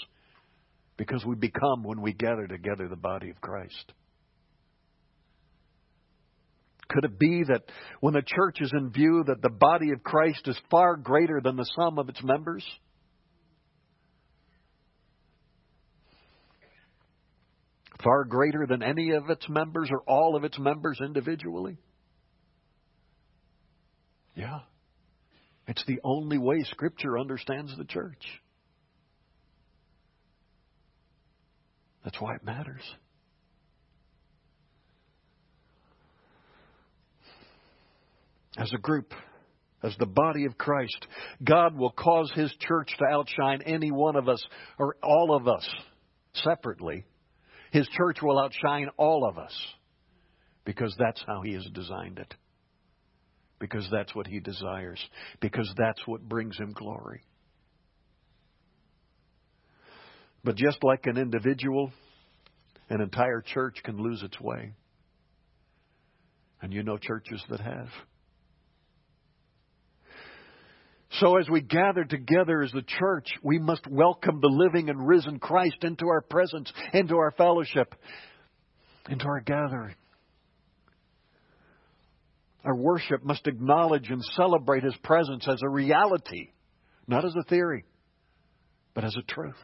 Because 0.98 1.26
we 1.26 1.36
become, 1.36 1.84
when 1.84 2.02
we 2.02 2.14
gather 2.14 2.48
together, 2.48 2.88
the 2.88 2.98
body 2.98 3.30
of 3.30 3.40
Christ. 3.42 3.94
Could 6.90 7.06
it 7.06 7.20
be 7.20 7.44
that 7.48 7.62
when 8.00 8.16
the 8.16 8.24
church 8.26 8.58
is 8.62 8.72
in 8.74 8.90
view, 8.92 9.24
that 9.28 9.42
the 9.42 9.50
body 9.50 9.92
of 9.92 10.04
Christ 10.04 10.48
is 10.48 10.60
far 10.72 10.96
greater 10.96 11.40
than 11.42 11.56
the 11.56 11.70
sum 11.76 12.00
of 12.00 12.10
its 12.10 12.22
members? 12.24 12.66
Far 18.04 18.24
greater 18.24 18.66
than 18.68 18.82
any 18.82 19.12
of 19.12 19.30
its 19.30 19.48
members 19.48 19.90
or 19.92 20.02
all 20.08 20.36
of 20.36 20.44
its 20.44 20.58
members 20.58 21.00
individually? 21.04 21.78
Yeah. 24.36 24.62
It's 25.68 25.84
the 25.86 26.00
only 26.04 26.40
way 26.40 26.64
Scripture 26.72 27.20
understands 27.20 27.76
the 27.78 27.86
church. 27.86 28.26
That's 32.04 32.20
why 32.20 32.36
it 32.36 32.44
matters. 32.44 32.82
As 38.60 38.72
a 38.74 38.78
group, 38.78 39.14
as 39.82 39.96
the 39.98 40.06
body 40.06 40.46
of 40.46 40.58
Christ, 40.58 41.08
God 41.44 41.78
will 41.78 41.92
cause 41.92 42.32
His 42.36 42.54
church 42.60 42.94
to 43.00 43.06
outshine 43.06 43.62
any 43.66 43.92
one 43.92 44.18
of 44.18 44.28
us 44.28 44.46
or 44.78 44.98
all 45.02 45.34
of 45.34 45.48
us 45.48 45.68
separately. 46.34 47.06
His 47.72 47.88
church 47.98 48.18
will 48.22 48.38
outshine 48.38 48.90
all 48.98 49.28
of 49.28 49.38
us 49.38 49.56
because 50.66 50.94
that's 51.00 51.24
how 51.26 51.42
He 51.42 51.54
has 51.54 51.66
designed 51.74 52.20
it. 52.20 52.34
Because 53.60 53.88
that's 53.92 54.14
what 54.14 54.28
He 54.28 54.40
desires. 54.40 55.00
Because 55.40 55.72
that's 55.78 56.06
what 56.06 56.28
brings 56.28 56.58
Him 56.58 56.74
glory. 56.74 57.22
But 60.44 60.56
just 60.56 60.84
like 60.84 61.06
an 61.06 61.18
individual, 61.18 61.92
an 62.90 63.02
entire 63.02 63.42
church 63.42 63.78
can 63.84 63.98
lose 63.98 64.24
its 64.24 64.40
way. 64.40 64.74
And 66.62 66.74
you 66.74 66.84
know 66.84 66.98
churches 66.98 67.42
that 67.50 67.60
have. 67.60 67.88
So 71.14 71.38
as 71.38 71.50
we 71.50 71.62
gather 71.62 72.04
together 72.04 72.62
as 72.62 72.72
the 72.72 72.84
church, 72.84 73.28
we 73.42 73.58
must 73.58 73.88
welcome 73.88 74.40
the 74.42 74.48
living 74.48 74.90
and 74.90 75.08
risen 75.08 75.40
Christ 75.40 75.84
into 75.84 76.08
our 76.08 76.22
presence, 76.22 76.72
into 76.94 77.16
our 77.16 77.32
fellowship, 77.32 77.96
into 79.10 79.26
our 79.26 79.42
gathering. 79.42 79.96
Our 82.64 82.76
worship 82.76 83.24
must 83.24 83.48
acknowledge 83.48 84.10
and 84.10 84.24
celebrate 84.36 84.84
His 84.84 84.96
presence 85.04 85.48
as 85.48 85.62
a 85.64 85.70
reality, 85.70 86.52
not 87.08 87.26
as 87.26 87.34
a 87.40 87.44
theory, 87.50 87.86
but 88.94 89.04
as 89.04 89.16
a 89.18 89.24
truth. 89.24 89.56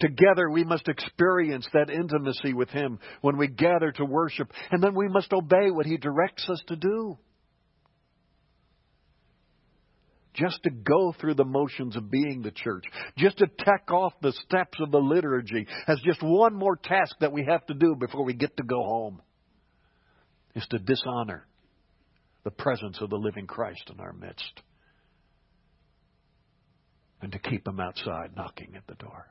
Together, 0.00 0.50
we 0.50 0.64
must 0.64 0.88
experience 0.88 1.68
that 1.72 1.90
intimacy 1.90 2.54
with 2.54 2.70
Him 2.70 2.98
when 3.20 3.36
we 3.36 3.46
gather 3.46 3.92
to 3.92 4.04
worship, 4.04 4.50
and 4.72 4.82
then 4.82 4.96
we 4.96 5.06
must 5.06 5.32
obey 5.32 5.70
what 5.70 5.86
He 5.86 5.96
directs 5.96 6.48
us 6.48 6.60
to 6.66 6.74
do 6.74 7.16
just 10.34 10.62
to 10.64 10.70
go 10.70 11.14
through 11.20 11.34
the 11.34 11.44
motions 11.44 11.96
of 11.96 12.10
being 12.10 12.42
the 12.42 12.50
church, 12.50 12.84
just 13.16 13.38
to 13.38 13.46
tack 13.46 13.90
off 13.90 14.12
the 14.20 14.32
steps 14.32 14.78
of 14.80 14.90
the 14.90 14.98
liturgy 14.98 15.66
as 15.86 16.00
just 16.04 16.22
one 16.22 16.54
more 16.54 16.76
task 16.76 17.16
that 17.20 17.32
we 17.32 17.44
have 17.48 17.64
to 17.66 17.74
do 17.74 17.94
before 17.94 18.24
we 18.24 18.34
get 18.34 18.56
to 18.56 18.62
go 18.62 18.82
home, 18.82 19.22
is 20.54 20.66
to 20.70 20.78
dishonor 20.78 21.46
the 22.44 22.50
presence 22.50 22.98
of 23.00 23.10
the 23.10 23.16
living 23.16 23.46
Christ 23.46 23.90
in 23.92 24.00
our 24.00 24.12
midst 24.12 24.60
and 27.22 27.32
to 27.32 27.38
keep 27.38 27.66
him 27.66 27.80
outside 27.80 28.36
knocking 28.36 28.74
at 28.76 28.86
the 28.86 28.94
door. 28.94 29.26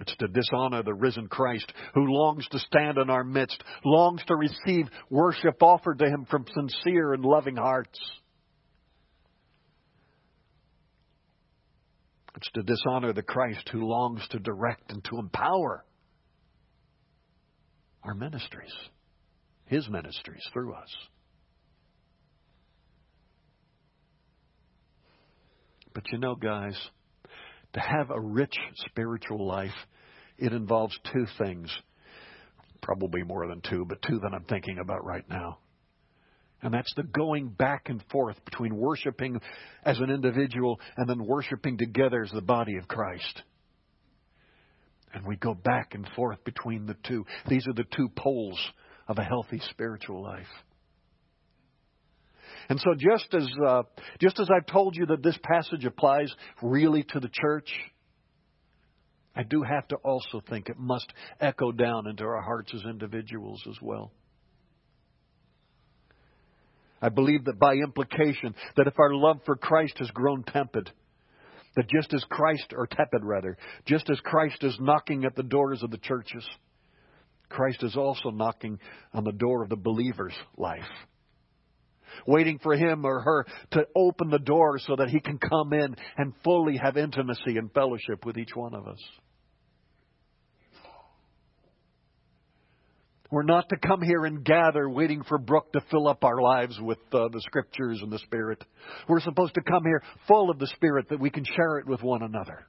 It's 0.00 0.16
to 0.16 0.28
dishonor 0.28 0.82
the 0.82 0.94
risen 0.94 1.28
Christ 1.28 1.72
who 1.94 2.06
longs 2.06 2.46
to 2.48 2.58
stand 2.58 2.98
in 2.98 3.10
our 3.10 3.24
midst, 3.24 3.62
longs 3.84 4.22
to 4.26 4.36
receive 4.36 4.88
worship 5.10 5.62
offered 5.62 5.98
to 5.98 6.06
him 6.06 6.26
from 6.28 6.46
sincere 6.54 7.12
and 7.12 7.24
loving 7.24 7.56
hearts. 7.56 7.98
It's 12.36 12.50
to 12.52 12.62
dishonor 12.62 13.12
the 13.12 13.22
Christ 13.22 13.68
who 13.70 13.86
longs 13.86 14.26
to 14.30 14.38
direct 14.38 14.90
and 14.90 15.04
to 15.04 15.18
empower 15.18 15.84
our 18.02 18.14
ministries, 18.14 18.72
his 19.66 19.88
ministries 19.88 20.42
through 20.52 20.74
us. 20.74 20.88
But 25.94 26.04
you 26.10 26.18
know, 26.18 26.34
guys, 26.34 26.76
to 27.74 27.80
have 27.80 28.10
a 28.10 28.20
rich 28.20 28.54
spiritual 28.86 29.46
life, 29.46 29.70
it 30.38 30.52
involves 30.52 30.98
two 31.12 31.26
things. 31.38 31.70
Probably 32.80 33.22
more 33.22 33.46
than 33.46 33.60
two, 33.60 33.84
but 33.88 34.02
two 34.02 34.18
that 34.18 34.34
I'm 34.34 34.44
thinking 34.44 34.78
about 34.78 35.04
right 35.04 35.28
now. 35.28 35.58
And 36.62 36.72
that's 36.72 36.92
the 36.94 37.02
going 37.02 37.48
back 37.48 37.88
and 37.88 38.02
forth 38.10 38.36
between 38.44 38.76
worshiping 38.76 39.40
as 39.84 39.98
an 39.98 40.10
individual 40.10 40.80
and 40.96 41.08
then 41.08 41.26
worshiping 41.26 41.76
together 41.76 42.22
as 42.22 42.30
the 42.30 42.40
body 42.40 42.76
of 42.76 42.86
Christ. 42.86 43.42
And 45.12 45.26
we 45.26 45.36
go 45.36 45.54
back 45.54 45.94
and 45.94 46.08
forth 46.14 46.42
between 46.44 46.86
the 46.86 46.96
two. 47.06 47.26
These 47.48 47.66
are 47.66 47.74
the 47.74 47.84
two 47.96 48.08
poles 48.16 48.58
of 49.08 49.18
a 49.18 49.24
healthy 49.24 49.60
spiritual 49.70 50.22
life. 50.22 50.46
And 52.72 52.80
so, 52.80 52.94
just 52.94 53.34
as 53.34 53.46
uh, 53.68 53.82
just 54.18 54.40
as 54.40 54.48
I've 54.50 54.64
told 54.64 54.96
you 54.96 55.04
that 55.04 55.22
this 55.22 55.36
passage 55.42 55.84
applies 55.84 56.32
really 56.62 57.02
to 57.02 57.20
the 57.20 57.28
church, 57.28 57.68
I 59.36 59.42
do 59.42 59.62
have 59.62 59.86
to 59.88 59.96
also 59.96 60.40
think 60.48 60.70
it 60.70 60.78
must 60.78 61.12
echo 61.38 61.70
down 61.70 62.06
into 62.06 62.24
our 62.24 62.40
hearts 62.40 62.72
as 62.74 62.80
individuals 62.88 63.62
as 63.68 63.76
well. 63.82 64.10
I 67.02 67.10
believe 67.10 67.44
that 67.44 67.58
by 67.58 67.74
implication, 67.74 68.54
that 68.78 68.86
if 68.86 68.98
our 68.98 69.12
love 69.12 69.40
for 69.44 69.56
Christ 69.56 69.98
has 69.98 70.10
grown 70.10 70.42
tepid, 70.42 70.90
that 71.76 71.90
just 71.90 72.14
as 72.14 72.24
Christ, 72.30 72.72
or 72.74 72.86
tepid 72.86 73.22
rather, 73.22 73.58
just 73.84 74.08
as 74.08 74.18
Christ 74.20 74.64
is 74.64 74.78
knocking 74.80 75.26
at 75.26 75.36
the 75.36 75.42
doors 75.42 75.82
of 75.82 75.90
the 75.90 75.98
churches, 75.98 76.48
Christ 77.50 77.82
is 77.82 77.98
also 77.98 78.30
knocking 78.30 78.78
on 79.12 79.24
the 79.24 79.32
door 79.32 79.62
of 79.62 79.68
the 79.68 79.76
believer's 79.76 80.32
life. 80.56 80.80
Waiting 82.26 82.58
for 82.62 82.74
him 82.74 83.04
or 83.04 83.20
her 83.20 83.46
to 83.72 83.86
open 83.96 84.30
the 84.30 84.38
door 84.38 84.78
so 84.78 84.96
that 84.96 85.08
he 85.08 85.20
can 85.20 85.38
come 85.38 85.72
in 85.72 85.96
and 86.16 86.32
fully 86.44 86.78
have 86.82 86.96
intimacy 86.96 87.56
and 87.56 87.72
fellowship 87.72 88.24
with 88.24 88.38
each 88.38 88.54
one 88.54 88.74
of 88.74 88.86
us. 88.86 89.00
We're 93.32 93.44
not 93.44 93.70
to 93.70 93.78
come 93.78 94.02
here 94.02 94.26
and 94.26 94.44
gather 94.44 94.90
waiting 94.90 95.22
for 95.22 95.38
Brooke 95.38 95.72
to 95.72 95.80
fill 95.90 96.06
up 96.06 96.22
our 96.22 96.38
lives 96.42 96.78
with 96.78 96.98
uh, 97.12 97.28
the 97.28 97.40
scriptures 97.40 98.00
and 98.02 98.12
the 98.12 98.18
Spirit. 98.18 98.62
We're 99.08 99.20
supposed 99.20 99.54
to 99.54 99.62
come 99.62 99.84
here 99.84 100.02
full 100.28 100.50
of 100.50 100.58
the 100.58 100.66
Spirit 100.66 101.08
that 101.08 101.18
we 101.18 101.30
can 101.30 101.44
share 101.44 101.78
it 101.78 101.86
with 101.86 102.02
one 102.02 102.22
another. 102.22 102.66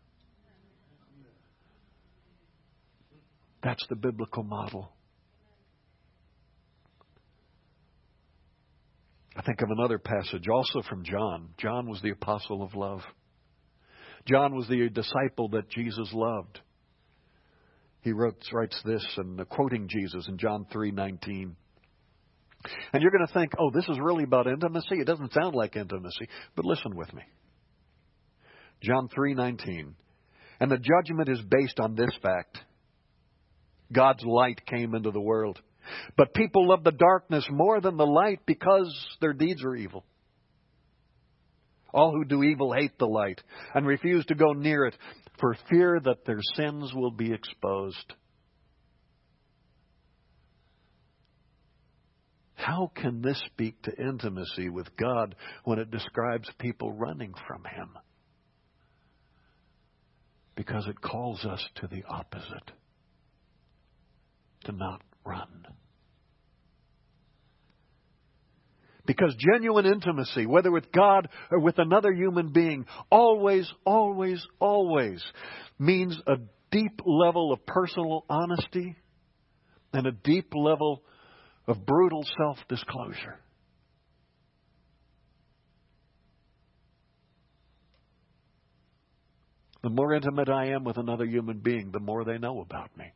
That's 3.62 3.86
the 3.90 3.98
biblical 3.98 4.44
model. 4.44 4.94
I 9.36 9.42
think 9.42 9.62
of 9.62 9.70
another 9.72 9.98
passage 9.98 10.48
also 10.48 10.82
from 10.88 11.04
John. 11.04 11.50
John 11.58 11.90
was 11.90 12.02
the 12.02 12.12
apostle 12.12 12.62
of 12.62 12.76
love. 12.76 13.02
John 14.26 14.56
was 14.56 14.68
the 14.68 14.90
disciple 14.90 15.50
that 15.50 15.70
Jesus 15.70 16.10
loved 16.14 16.60
he 18.04 18.12
wrote, 18.12 18.36
writes 18.52 18.80
this 18.84 19.06
and 19.18 19.48
quoting 19.50 19.88
Jesus 19.90 20.28
in 20.28 20.38
John 20.38 20.66
3:19. 20.74 21.56
And 22.94 23.02
you're 23.02 23.12
going 23.12 23.26
to 23.26 23.34
think, 23.34 23.54
"Oh, 23.58 23.72
this 23.72 23.88
is 23.88 24.00
really 24.00 24.26
about 24.26 24.48
intimacy." 24.48 25.00
It 25.00 25.06
doesn't 25.06 25.34
sound 25.34 25.56
like 25.56 25.76
intimacy, 25.76 26.28
but 26.56 26.66
listen 26.66 26.96
with 26.96 27.14
me. 27.14 27.24
John 28.82 29.08
3:19. 29.08 29.96
And 30.60 30.70
the 30.70 30.78
judgment 30.78 31.30
is 31.30 31.42
based 31.42 31.80
on 31.80 31.96
this 31.96 32.14
fact. 32.22 32.62
God's 33.92 34.24
light 34.26 34.66
came 34.66 34.96
into 34.96 35.12
the 35.12 35.22
world, 35.22 35.62
but 36.18 36.34
people 36.34 36.68
love 36.70 36.84
the 36.84 36.92
darkness 36.92 37.46
more 37.50 37.82
than 37.82 37.98
the 37.98 38.06
light 38.06 38.40
because 38.46 38.94
their 39.22 39.34
deeds 39.34 39.64
are 39.64 39.76
evil. 39.76 40.04
All 41.94 42.12
who 42.12 42.26
do 42.26 42.44
evil 42.44 42.74
hate 42.74 42.98
the 42.98 43.08
light 43.08 43.42
and 43.76 43.86
refuse 43.86 44.26
to 44.26 44.36
go 44.36 44.54
near 44.54 44.86
it 44.86 44.96
for 45.40 45.56
fear 45.70 46.00
that 46.04 46.26
their 46.26 46.40
sins 46.56 46.92
will 46.94 47.12
be 47.12 47.32
exposed. 47.32 48.14
How 52.56 52.92
can 52.96 53.22
this 53.22 53.42
speak 53.48 53.82
to 53.84 54.02
intimacy 54.02 54.70
with 54.70 54.96
God 54.96 55.36
when 55.66 55.80
it 55.80 55.92
describes 55.92 56.50
people 56.60 56.94
running 56.94 57.34
from 57.46 57.64
Him? 57.66 57.90
Because 60.56 60.88
it 60.88 61.02
calls 61.02 61.44
us 61.46 61.64
to 61.76 61.88
the 61.88 62.04
opposite 62.08 62.72
to 64.64 64.72
not 64.72 65.02
run. 65.26 65.48
Because 69.06 69.36
genuine 69.38 69.86
intimacy, 69.86 70.46
whether 70.46 70.72
with 70.72 70.92
God 70.92 71.28
or 71.52 71.60
with 71.60 71.78
another 71.78 72.14
human 72.14 72.54
being, 72.54 72.86
always, 73.12 73.70
always, 73.86 74.46
always 74.60 75.22
means 75.78 76.18
a 76.26 76.36
deep 76.72 77.02
level 77.06 77.52
of 77.52 77.66
personal 77.66 78.26
honesty 78.30 78.96
and 79.92 80.08
a 80.08 80.12
deep 80.12 80.54
level 80.56 81.04
of 81.68 81.86
brutal 81.86 82.26
self 82.38 82.58
disclosure. 82.70 83.40
The 89.84 89.90
more 89.90 90.14
intimate 90.14 90.48
I 90.48 90.68
am 90.68 90.86
with 90.86 90.98
another 90.98 91.26
human 91.26 91.60
being, 91.60 91.92
the 91.92 92.00
more 92.00 92.24
they 92.24 92.38
know 92.38 92.62
about 92.62 92.96
me. 92.98 93.12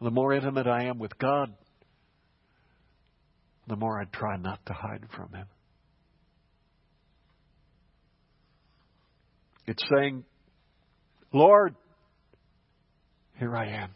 The 0.00 0.10
more 0.10 0.32
intimate 0.34 0.66
I 0.66 0.84
am 0.84 0.98
with 0.98 1.16
God, 1.18 1.54
the 3.66 3.76
more 3.76 4.00
I 4.00 4.04
try 4.04 4.36
not 4.36 4.64
to 4.66 4.72
hide 4.72 5.04
from 5.14 5.32
Him. 5.32 5.46
It's 9.66 9.82
saying, 9.94 10.24
Lord, 11.32 11.74
here 13.38 13.56
I 13.56 13.68
am. 13.68 13.90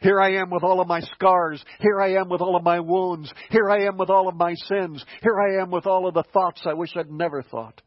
Here 0.00 0.20
I 0.20 0.36
am 0.40 0.50
with 0.50 0.64
all 0.64 0.80
of 0.80 0.88
my 0.88 1.00
scars. 1.00 1.62
Here 1.80 2.00
I 2.00 2.14
am 2.14 2.28
with 2.28 2.40
all 2.40 2.56
of 2.56 2.64
my 2.64 2.80
wounds. 2.80 3.32
Here 3.50 3.70
I 3.70 3.84
am 3.86 3.96
with 3.98 4.10
all 4.10 4.28
of 4.28 4.36
my 4.36 4.54
sins. 4.54 5.04
Here 5.22 5.38
I 5.38 5.62
am 5.62 5.70
with 5.70 5.86
all 5.86 6.08
of 6.08 6.14
the 6.14 6.24
thoughts 6.32 6.62
I 6.66 6.74
wish 6.74 6.90
I'd 6.96 7.10
never 7.10 7.42
thought. 7.42 7.80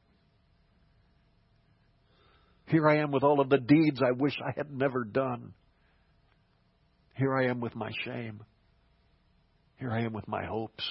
Here 2.68 2.88
I 2.88 2.98
am 3.00 3.12
with 3.12 3.24
all 3.24 3.42
of 3.42 3.50
the 3.50 3.58
deeds 3.58 4.02
I 4.02 4.12
wish 4.12 4.36
I 4.46 4.52
had 4.56 4.72
never 4.72 5.04
done. 5.04 5.54
Here 7.16 7.36
I 7.36 7.46
am 7.48 7.62
with 7.62 7.76
my 7.76 7.90
shame. 8.04 8.44
Here 9.78 9.92
I 9.92 10.02
am 10.04 10.14
with 10.14 10.28
my 10.28 10.46
hopes. 10.46 10.84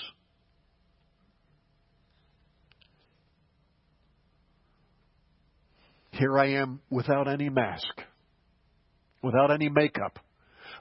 Here 6.12 6.38
I 6.38 6.52
am 6.52 6.80
without 6.90 7.28
any 7.28 7.48
mask, 7.48 8.02
without 9.22 9.50
any 9.50 9.68
makeup, 9.68 10.18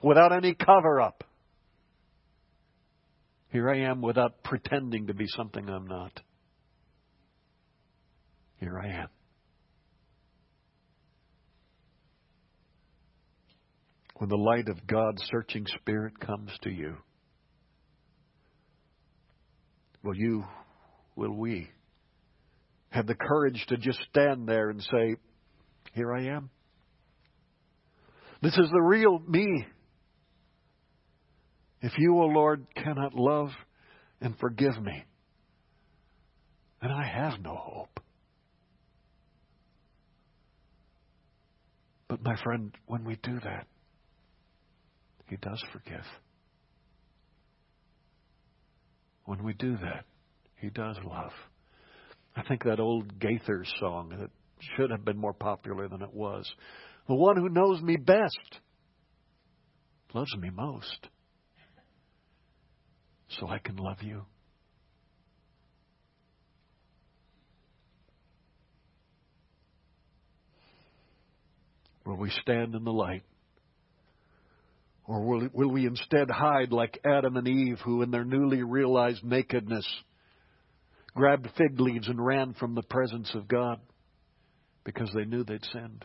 without 0.02 0.32
any 0.32 0.54
cover 0.54 1.00
up. 1.00 1.24
Here 3.50 3.68
I 3.68 3.80
am 3.80 4.00
without 4.00 4.42
pretending 4.44 5.08
to 5.08 5.14
be 5.14 5.26
something 5.26 5.68
I'm 5.68 5.86
not. 5.86 6.20
Here 8.58 8.78
I 8.78 9.02
am. 9.02 9.08
When 14.14 14.28
the 14.28 14.36
light 14.36 14.68
of 14.68 14.86
God's 14.86 15.22
searching 15.30 15.66
spirit 15.80 16.20
comes 16.20 16.50
to 16.62 16.70
you, 16.70 16.96
Will 20.04 20.14
you, 20.14 20.44
will 21.16 21.34
we 21.34 21.70
have 22.90 23.06
the 23.06 23.14
courage 23.14 23.64
to 23.68 23.78
just 23.78 23.98
stand 24.10 24.46
there 24.46 24.68
and 24.68 24.82
say, 24.82 25.16
Here 25.94 26.12
I 26.12 26.26
am? 26.26 26.50
This 28.42 28.52
is 28.52 28.68
the 28.70 28.82
real 28.82 29.18
me. 29.26 29.66
If 31.80 31.92
you, 31.96 32.20
O 32.20 32.26
Lord, 32.26 32.66
cannot 32.76 33.14
love 33.14 33.48
and 34.20 34.38
forgive 34.38 34.80
me, 34.80 35.04
then 36.82 36.90
I 36.90 37.06
have 37.06 37.40
no 37.40 37.54
hope. 37.54 38.00
But, 42.08 42.22
my 42.22 42.36
friend, 42.42 42.74
when 42.86 43.04
we 43.04 43.16
do 43.22 43.40
that, 43.42 43.66
He 45.26 45.36
does 45.36 45.62
forgive. 45.72 46.04
When 49.24 49.42
we 49.42 49.54
do 49.54 49.76
that, 49.78 50.04
He 50.56 50.70
does 50.70 50.96
love. 51.04 51.32
I 52.36 52.42
think 52.42 52.64
that 52.64 52.80
old 52.80 53.18
Gaither 53.18 53.64
song 53.80 54.14
that 54.18 54.30
should 54.76 54.90
have 54.90 55.04
been 55.04 55.18
more 55.18 55.32
popular 55.32 55.88
than 55.88 56.02
it 56.02 56.12
was. 56.12 56.52
The 57.08 57.14
one 57.14 57.36
who 57.36 57.48
knows 57.48 57.80
me 57.80 57.96
best 57.96 58.60
loves 60.12 60.34
me 60.36 60.50
most. 60.50 61.08
So 63.28 63.48
I 63.48 63.58
can 63.58 63.76
love 63.76 64.02
you. 64.02 64.24
Will 72.06 72.16
we 72.16 72.30
stand 72.42 72.74
in 72.74 72.84
the 72.84 72.92
light 72.92 73.22
or 75.06 75.22
will, 75.22 75.48
will 75.52 75.70
we 75.70 75.86
instead 75.86 76.30
hide 76.30 76.72
like 76.72 77.00
Adam 77.04 77.36
and 77.36 77.46
Eve, 77.46 77.78
who 77.84 78.02
in 78.02 78.10
their 78.10 78.24
newly 78.24 78.62
realized 78.62 79.22
nakedness 79.22 79.86
grabbed 81.14 81.48
fig 81.56 81.78
leaves 81.78 82.08
and 82.08 82.24
ran 82.24 82.54
from 82.54 82.74
the 82.74 82.82
presence 82.82 83.30
of 83.34 83.46
God 83.46 83.80
because 84.84 85.10
they 85.14 85.24
knew 85.24 85.44
they'd 85.44 85.64
sinned. 85.72 86.04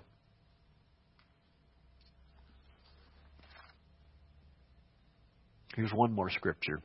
Here's 5.75 5.93
one 5.93 6.13
more 6.13 6.29
scripture. 6.29 6.81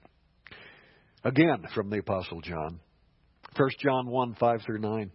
Again 1.24 1.64
from 1.74 1.90
the 1.90 1.98
Apostle 1.98 2.40
John. 2.42 2.80
1 3.56 3.70
John 3.80 4.06
1 4.06 4.34
5 4.38 4.62
through 4.64 4.78
9. 4.78 5.10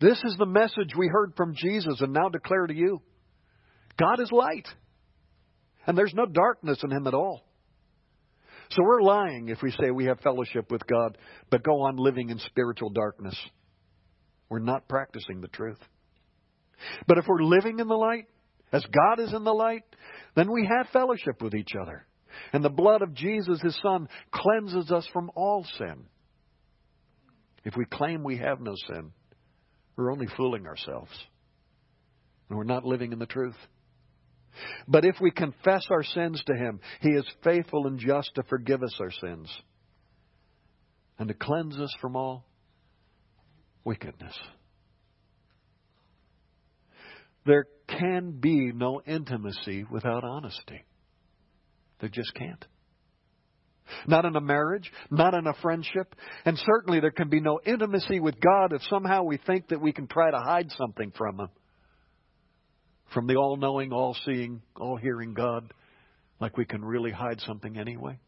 This 0.00 0.20
is 0.24 0.36
the 0.38 0.46
message 0.46 0.94
we 0.96 1.08
heard 1.08 1.32
from 1.36 1.54
Jesus 1.56 2.00
and 2.00 2.12
now 2.12 2.28
declare 2.28 2.66
to 2.66 2.74
you 2.74 3.00
God 3.98 4.20
is 4.20 4.30
light, 4.30 4.68
and 5.86 5.96
there's 5.96 6.14
no 6.14 6.26
darkness 6.26 6.78
in 6.82 6.90
him 6.90 7.06
at 7.06 7.14
all. 7.14 7.42
So 8.70 8.82
we're 8.82 9.02
lying 9.02 9.48
if 9.48 9.62
we 9.62 9.70
say 9.70 9.90
we 9.90 10.06
have 10.06 10.20
fellowship 10.20 10.70
with 10.70 10.86
God, 10.86 11.18
but 11.50 11.62
go 11.62 11.82
on 11.82 11.96
living 11.96 12.30
in 12.30 12.38
spiritual 12.40 12.90
darkness. 12.90 13.36
We're 14.48 14.58
not 14.58 14.88
practicing 14.88 15.40
the 15.40 15.48
truth. 15.48 15.78
But 17.06 17.18
if 17.18 17.26
we're 17.26 17.42
living 17.42 17.78
in 17.78 17.88
the 17.88 17.96
light, 17.96 18.26
as 18.72 18.84
God 18.84 19.22
is 19.22 19.32
in 19.32 19.44
the 19.44 19.54
light, 19.54 19.84
then 20.34 20.50
we 20.50 20.66
have 20.66 20.88
fellowship 20.92 21.40
with 21.40 21.54
each 21.54 21.72
other. 21.80 22.06
And 22.52 22.64
the 22.64 22.68
blood 22.68 23.02
of 23.02 23.14
Jesus, 23.14 23.60
his 23.62 23.78
Son, 23.82 24.08
cleanses 24.32 24.90
us 24.90 25.08
from 25.12 25.30
all 25.34 25.64
sin. 25.78 26.06
If 27.64 27.74
we 27.76 27.84
claim 27.86 28.22
we 28.22 28.38
have 28.38 28.60
no 28.60 28.74
sin, 28.88 29.12
we're 29.96 30.12
only 30.12 30.26
fooling 30.36 30.66
ourselves. 30.66 31.10
And 32.48 32.58
we're 32.58 32.64
not 32.64 32.84
living 32.84 33.12
in 33.12 33.18
the 33.18 33.26
truth. 33.26 33.56
But 34.88 35.04
if 35.04 35.16
we 35.20 35.30
confess 35.30 35.86
our 35.90 36.02
sins 36.02 36.42
to 36.46 36.54
him, 36.54 36.80
he 37.00 37.10
is 37.10 37.26
faithful 37.44 37.86
and 37.86 37.98
just 37.98 38.34
to 38.34 38.42
forgive 38.44 38.82
us 38.82 38.96
our 39.00 39.10
sins 39.10 39.50
and 41.18 41.28
to 41.28 41.34
cleanse 41.34 41.78
us 41.78 41.94
from 42.00 42.16
all 42.16 42.44
wickedness. 43.84 44.36
There 47.46 47.66
can 47.88 48.32
be 48.40 48.72
no 48.72 49.00
intimacy 49.06 49.84
without 49.90 50.24
honesty. 50.24 50.84
There 52.00 52.08
just 52.08 52.34
can't. 52.34 52.64
Not 54.08 54.24
in 54.24 54.34
a 54.34 54.40
marriage, 54.40 54.90
not 55.10 55.34
in 55.34 55.46
a 55.46 55.54
friendship, 55.62 56.14
and 56.44 56.58
certainly 56.58 56.98
there 56.98 57.12
can 57.12 57.28
be 57.28 57.40
no 57.40 57.60
intimacy 57.64 58.18
with 58.18 58.40
God 58.40 58.72
if 58.72 58.82
somehow 58.90 59.22
we 59.22 59.38
think 59.38 59.68
that 59.68 59.80
we 59.80 59.92
can 59.92 60.08
try 60.08 60.30
to 60.30 60.38
hide 60.38 60.72
something 60.72 61.12
from 61.16 61.38
Him. 61.38 61.48
From 63.12 63.26
the 63.26 63.36
all 63.36 63.56
knowing, 63.56 63.92
all 63.92 64.16
seeing, 64.24 64.62
all 64.76 64.96
hearing 64.96 65.34
God, 65.34 65.72
like 66.40 66.56
we 66.56 66.64
can 66.64 66.84
really 66.84 67.12
hide 67.12 67.40
something 67.40 67.78
anyway. 67.78 68.18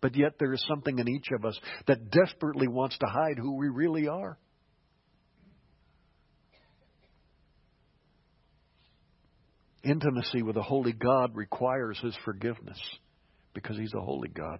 But 0.00 0.16
yet 0.16 0.34
there 0.38 0.52
is 0.52 0.64
something 0.68 0.98
in 0.98 1.08
each 1.08 1.28
of 1.32 1.44
us 1.44 1.58
that 1.86 2.10
desperately 2.10 2.68
wants 2.68 2.98
to 2.98 3.06
hide 3.06 3.38
who 3.38 3.56
we 3.56 3.68
really 3.68 4.08
are. 4.08 4.38
Intimacy 9.82 10.42
with 10.42 10.56
a 10.56 10.62
holy 10.62 10.92
God 10.92 11.36
requires 11.36 11.98
His 12.00 12.16
forgiveness 12.24 12.78
because 13.54 13.76
He's 13.76 13.94
a 13.94 14.00
holy 14.00 14.28
God. 14.28 14.58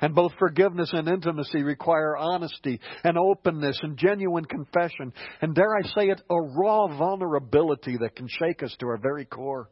And 0.00 0.14
both 0.14 0.32
forgiveness 0.38 0.90
and 0.92 1.08
intimacy 1.08 1.62
require 1.62 2.16
honesty 2.16 2.80
and 3.04 3.16
openness 3.16 3.78
and 3.82 3.96
genuine 3.96 4.44
confession. 4.44 5.12
And 5.40 5.54
dare 5.54 5.76
I 5.76 5.82
say 5.82 6.08
it, 6.08 6.20
a 6.30 6.36
raw 6.36 6.86
vulnerability 6.88 7.98
that 7.98 8.16
can 8.16 8.28
shake 8.28 8.62
us 8.62 8.74
to 8.80 8.86
our 8.86 8.98
very 8.98 9.24
core. 9.24 9.68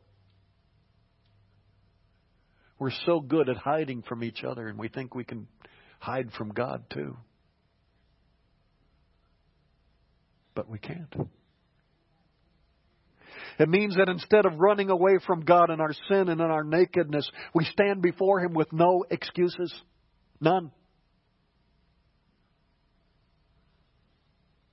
We're 2.78 2.90
so 3.04 3.20
good 3.20 3.50
at 3.50 3.58
hiding 3.58 4.02
from 4.02 4.24
each 4.24 4.42
other, 4.42 4.66
and 4.66 4.78
we 4.78 4.88
think 4.88 5.14
we 5.14 5.24
can 5.24 5.46
hide 5.98 6.32
from 6.32 6.48
God 6.50 6.84
too. 6.90 7.16
But 10.54 10.68
we 10.68 10.78
can't. 10.78 11.14
It 13.58 13.68
means 13.68 13.96
that 13.96 14.08
instead 14.08 14.46
of 14.46 14.58
running 14.58 14.88
away 14.88 15.18
from 15.26 15.44
God 15.44 15.68
in 15.68 15.80
our 15.80 15.92
sin 16.08 16.30
and 16.30 16.40
in 16.40 16.50
our 16.50 16.64
nakedness, 16.64 17.30
we 17.54 17.64
stand 17.66 18.00
before 18.00 18.40
Him 18.40 18.54
with 18.54 18.72
no 18.72 19.04
excuses. 19.10 19.74
None. 20.40 20.70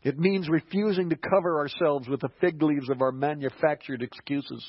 It 0.04 0.18
means 0.18 0.48
refusing 0.48 1.10
to 1.10 1.18
cover 1.18 1.60
ourselves 1.60 2.08
with 2.08 2.22
the 2.22 2.30
fig 2.40 2.62
leaves 2.62 2.90
of 2.90 3.02
our 3.02 3.12
manufactured 3.12 4.02
excuses, 4.02 4.64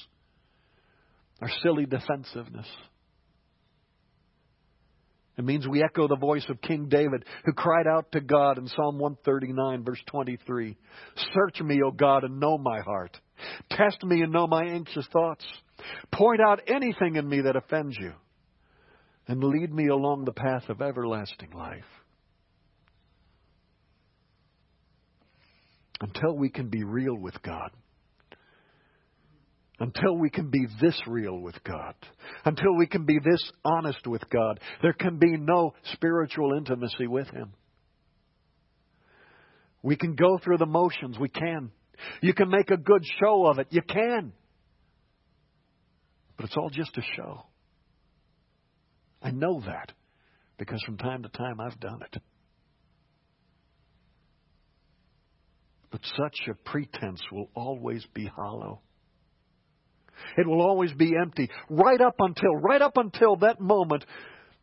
our 1.40 1.50
silly 1.62 1.87
defensiveness. 1.87 2.66
It 5.38 5.44
means 5.44 5.68
we 5.68 5.84
echo 5.84 6.08
the 6.08 6.16
voice 6.16 6.44
of 6.48 6.61
King 6.61 6.88
David, 6.88 7.24
who 7.44 7.52
cried 7.52 7.87
out 7.87 8.11
to 8.11 8.20
God 8.20 8.58
in 8.58 8.66
Psalm 8.66 8.98
139, 8.98 9.84
verse 9.84 10.02
23 10.06 10.76
Search 11.32 11.61
me, 11.61 11.80
O 11.87 11.92
God, 11.92 12.24
and 12.24 12.40
know 12.40 12.58
my 12.58 12.80
heart. 12.80 13.16
Test 13.70 14.02
me 14.02 14.22
and 14.22 14.32
know 14.32 14.48
my 14.48 14.64
anxious 14.64 15.06
thoughts. 15.12 15.44
Point 16.12 16.40
out 16.40 16.62
anything 16.66 17.14
in 17.14 17.28
me 17.28 17.42
that 17.42 17.54
offends 17.54 17.96
you, 18.00 18.14
and 19.28 19.44
lead 19.44 19.72
me 19.72 19.88
along 19.88 20.24
the 20.24 20.32
path 20.32 20.68
of 20.68 20.82
everlasting 20.82 21.50
life. 21.52 21.84
Until 26.00 26.36
we 26.36 26.48
can 26.48 26.68
be 26.68 26.84
real 26.84 27.16
with 27.16 27.40
God 27.42 27.70
until 29.80 30.16
we 30.16 30.30
can 30.30 30.50
be 30.50 30.66
this 30.80 31.00
real 31.06 31.38
with 31.38 31.62
God, 31.64 31.94
until 32.44 32.76
we 32.76 32.86
can 32.86 33.04
be 33.04 33.18
this 33.24 33.52
honest 33.64 34.06
with 34.06 34.28
God, 34.28 34.60
there 34.82 34.92
can 34.92 35.18
be 35.18 35.36
no 35.36 35.74
spiritual 35.92 36.52
intimacy 36.56 37.06
with 37.06 37.28
Him. 37.28 37.52
We 39.82 39.96
can 39.96 40.16
go 40.16 40.38
through 40.42 40.58
the 40.58 40.66
motions. 40.66 41.18
We 41.18 41.28
can. 41.28 41.70
You 42.20 42.34
can 42.34 42.50
make 42.50 42.70
a 42.70 42.76
good 42.76 43.04
show 43.20 43.46
of 43.46 43.58
it. 43.60 43.68
You 43.70 43.82
can. 43.82 44.32
But 46.36 46.46
it's 46.46 46.56
all 46.56 46.70
just 46.70 46.96
a 46.98 47.02
show. 47.16 47.44
I 49.22 49.31
know 49.31 49.61
that 49.66 49.92
because 50.59 50.83
from 50.85 50.96
time 50.96 51.22
to 51.22 51.28
time 51.28 51.61
I've 51.61 51.78
done 51.81 52.00
it. 52.02 52.20
But 55.90 56.00
such 56.16 56.38
a 56.48 56.54
pretense 56.68 57.20
will 57.33 57.48
always 57.54 58.04
be 58.14 58.26
hollow. 58.26 58.83
It 60.37 60.46
will 60.46 60.61
always 60.61 60.92
be 60.92 61.12
empty. 61.20 61.48
Right 61.70 62.00
up 62.00 62.16
until, 62.18 62.54
right 62.57 62.83
up 62.83 62.96
until 62.96 63.37
that 63.37 63.61
moment 63.61 64.04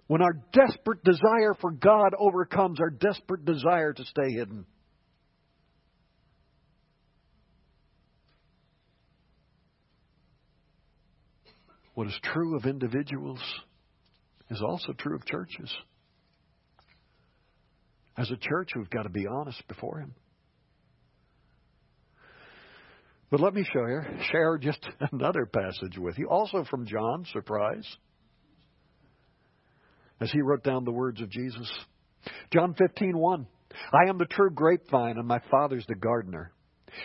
when 0.07 0.21
our 0.21 0.33
desperate 0.53 1.03
desire 1.03 1.55
for 1.59 1.71
God 1.71 2.13
overcomes 2.17 2.79
our 2.79 2.89
desperate 2.89 3.45
desire 3.45 3.93
to 3.93 4.03
stay 4.05 4.31
hidden. 4.31 4.65
What 11.95 12.07
is 12.07 12.19
true 12.21 12.57
of 12.57 12.65
individuals 12.65 13.39
is 14.49 14.61
also 14.61 14.93
true 14.93 15.15
of 15.15 15.25
churches. 15.25 15.73
As 18.17 18.31
a 18.31 18.37
church, 18.37 18.71
we've 18.75 18.89
got 18.89 19.03
to 19.03 19.09
be 19.09 19.27
honest 19.27 19.61
before 19.67 19.99
Him. 19.99 20.13
But 23.31 23.39
let 23.39 23.53
me 23.53 23.65
show 23.73 23.85
you, 23.87 24.01
share 24.31 24.57
just 24.57 24.79
another 25.11 25.45
passage 25.45 25.97
with 25.97 26.17
you, 26.17 26.29
also 26.29 26.63
from 26.69 26.85
John, 26.85 27.25
surprise, 27.33 27.85
as 30.21 30.31
he 30.31 30.41
wrote 30.41 30.63
down 30.63 30.85
the 30.85 30.91
words 30.91 31.21
of 31.21 31.29
Jesus. 31.29 31.69
John 32.53 32.73
15:1. 32.75 33.45
I 33.91 34.09
am 34.09 34.17
the 34.17 34.25
true 34.25 34.51
grapevine, 34.51 35.17
and 35.17 35.27
my 35.27 35.39
Father's 35.51 35.85
the 35.87 35.95
gardener. 35.95 36.53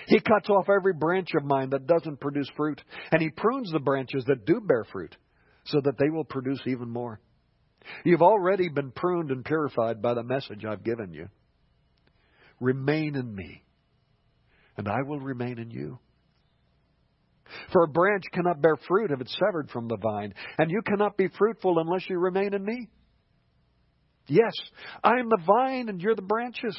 He 0.07 0.21
cuts 0.21 0.49
off 0.49 0.69
every 0.69 0.93
branch 0.93 1.31
of 1.35 1.45
mine 1.45 1.71
that 1.71 1.87
doesn't 1.87 2.21
produce 2.21 2.49
fruit, 2.57 2.81
and 3.11 3.21
he 3.21 3.31
prunes 3.31 3.73
the 3.73 3.81
branches 3.81 4.25
that 4.27 4.47
do 4.47 4.61
bear 4.61 4.85
fruit, 4.85 5.17
so 5.65 5.81
that 5.81 5.99
they 5.99 6.11
will 6.11 6.25
produce 6.25 6.61
even 6.67 6.89
more. 6.89 7.21
You've 8.05 8.23
already 8.23 8.69
been 8.69 8.91
pruned 8.91 9.31
and 9.31 9.45
purified 9.45 10.03
by 10.03 10.15
the 10.15 10.23
message 10.23 10.65
I've 10.65 10.85
given 10.85 11.13
you. 11.13 11.29
Remain 12.61 13.17
in 13.17 13.35
me, 13.35 13.63
and 14.77 14.87
I 14.89 15.03
will 15.07 15.21
remain 15.21 15.59
in 15.59 15.71
you. 15.71 15.99
For 17.73 17.85
a 17.85 17.89
branch 17.89 18.25
cannot 18.33 18.61
bear 18.61 18.77
fruit 18.77 19.11
if 19.11 19.21
it's 19.21 19.37
severed 19.39 19.71
from 19.71 19.89
the 19.89 19.97
vine, 19.97 20.35
and 20.59 20.71
you 20.71 20.83
cannot 20.83 21.17
be 21.17 21.29
fruitful 21.37 21.79
unless 21.79 22.09
you 22.09 22.19
remain 22.19 22.55
in 22.55 22.65
me. 22.65 22.89
Yes, 24.27 24.53
I 25.03 25.19
am 25.19 25.29
the 25.29 25.43
vine 25.45 25.89
and 25.89 26.01
you're 26.01 26.15
the 26.15 26.23
branches. 26.23 26.79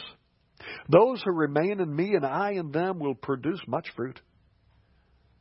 Those 0.90 1.22
who 1.24 1.32
remain 1.32 1.80
in 1.80 1.94
me 1.94 2.14
and 2.16 2.26
I 2.26 2.52
in 2.52 2.72
them 2.72 3.00
will 3.00 3.16
produce 3.16 3.60
much 3.68 3.88
fruit. 3.96 4.20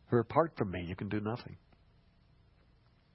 For 0.08 0.18
apart 0.18 0.54
from 0.56 0.72
me, 0.72 0.84
you 0.88 0.96
can 0.96 1.08
do 1.08 1.20
nothing. 1.20 1.56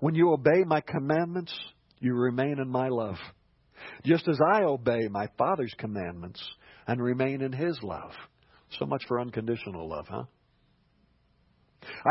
When 0.00 0.14
you 0.14 0.32
obey 0.32 0.64
my 0.64 0.80
commandments, 0.80 1.54
you 2.00 2.14
remain 2.14 2.58
in 2.58 2.68
my 2.68 2.88
love, 2.88 3.16
just 4.04 4.28
as 4.28 4.38
I 4.54 4.62
obey 4.62 5.08
my 5.08 5.28
Father's 5.38 5.74
commandments 5.78 6.42
and 6.86 7.02
remain 7.02 7.40
in 7.40 7.52
his 7.52 7.78
love. 7.82 8.12
So 8.78 8.86
much 8.86 9.04
for 9.06 9.20
unconditional 9.20 9.88
love, 9.88 10.06
huh? 10.08 10.24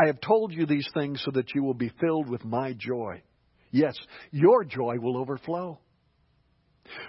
I 0.00 0.06
have 0.06 0.20
told 0.20 0.52
you 0.52 0.66
these 0.66 0.88
things 0.94 1.22
so 1.24 1.30
that 1.32 1.54
you 1.54 1.62
will 1.62 1.74
be 1.74 1.92
filled 2.00 2.28
with 2.28 2.44
my 2.44 2.74
joy. 2.78 3.22
Yes, 3.70 3.96
your 4.30 4.64
joy 4.64 4.96
will 5.00 5.16
overflow. 5.16 5.78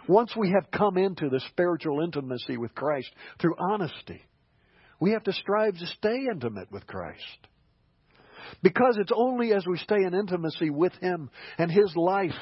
Once 0.07 0.33
we 0.35 0.51
have 0.51 0.71
come 0.71 0.97
into 0.97 1.29
the 1.29 1.41
spiritual 1.51 2.01
intimacy 2.01 2.57
with 2.57 2.73
Christ 2.73 3.09
through 3.39 3.55
honesty, 3.59 4.21
we 4.99 5.11
have 5.11 5.23
to 5.23 5.33
strive 5.33 5.77
to 5.77 5.85
stay 5.87 6.25
intimate 6.31 6.71
with 6.71 6.87
Christ. 6.87 7.47
Because 8.61 8.97
it's 8.99 9.11
only 9.15 9.53
as 9.53 9.65
we 9.65 9.77
stay 9.77 10.03
in 10.05 10.13
intimacy 10.13 10.69
with 10.69 10.93
Him 11.01 11.29
and 11.57 11.71
His 11.71 11.93
life 11.95 12.35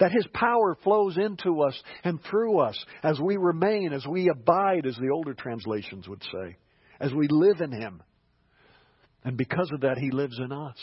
that 0.00 0.12
His 0.12 0.26
power 0.32 0.76
flows 0.82 1.16
into 1.16 1.62
us 1.62 1.80
and 2.04 2.18
through 2.30 2.60
us 2.60 2.82
as 3.02 3.20
we 3.20 3.36
remain, 3.36 3.92
as 3.92 4.06
we 4.06 4.28
abide, 4.28 4.86
as 4.86 4.96
the 4.96 5.10
older 5.12 5.34
translations 5.34 6.08
would 6.08 6.22
say, 6.22 6.56
as 7.00 7.12
we 7.12 7.28
live 7.30 7.60
in 7.60 7.72
Him. 7.72 8.02
And 9.24 9.36
because 9.36 9.70
of 9.72 9.80
that, 9.80 9.98
He 9.98 10.10
lives 10.10 10.38
in 10.38 10.52
us. 10.52 10.76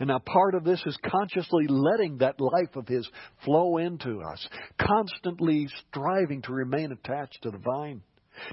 And 0.00 0.08
now 0.08 0.18
part 0.18 0.54
of 0.54 0.64
this 0.64 0.82
is 0.86 0.96
consciously 1.04 1.66
letting 1.68 2.18
that 2.18 2.40
life 2.40 2.74
of 2.74 2.88
His 2.88 3.06
flow 3.44 3.76
into 3.76 4.22
us, 4.22 4.48
constantly 4.80 5.68
striving 5.88 6.40
to 6.42 6.52
remain 6.52 6.90
attached 6.90 7.42
to 7.42 7.50
the 7.50 7.58
vine, 7.58 8.00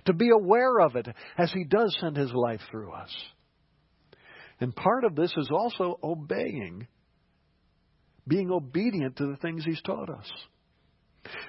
to 0.05 0.13
be 0.13 0.29
aware 0.29 0.81
of 0.81 0.97
it 0.97 1.07
as 1.37 1.51
He 1.53 1.63
does 1.63 1.95
send 2.01 2.17
His 2.17 2.33
life 2.33 2.59
through 2.69 2.91
us. 2.91 3.15
And 4.59 4.75
part 4.75 5.03
of 5.03 5.15
this 5.15 5.33
is 5.37 5.49
also 5.51 5.99
obeying, 6.03 6.87
being 8.27 8.51
obedient 8.51 9.17
to 9.17 9.27
the 9.27 9.37
things 9.37 9.63
He's 9.63 9.81
taught 9.81 10.09
us. 10.09 10.29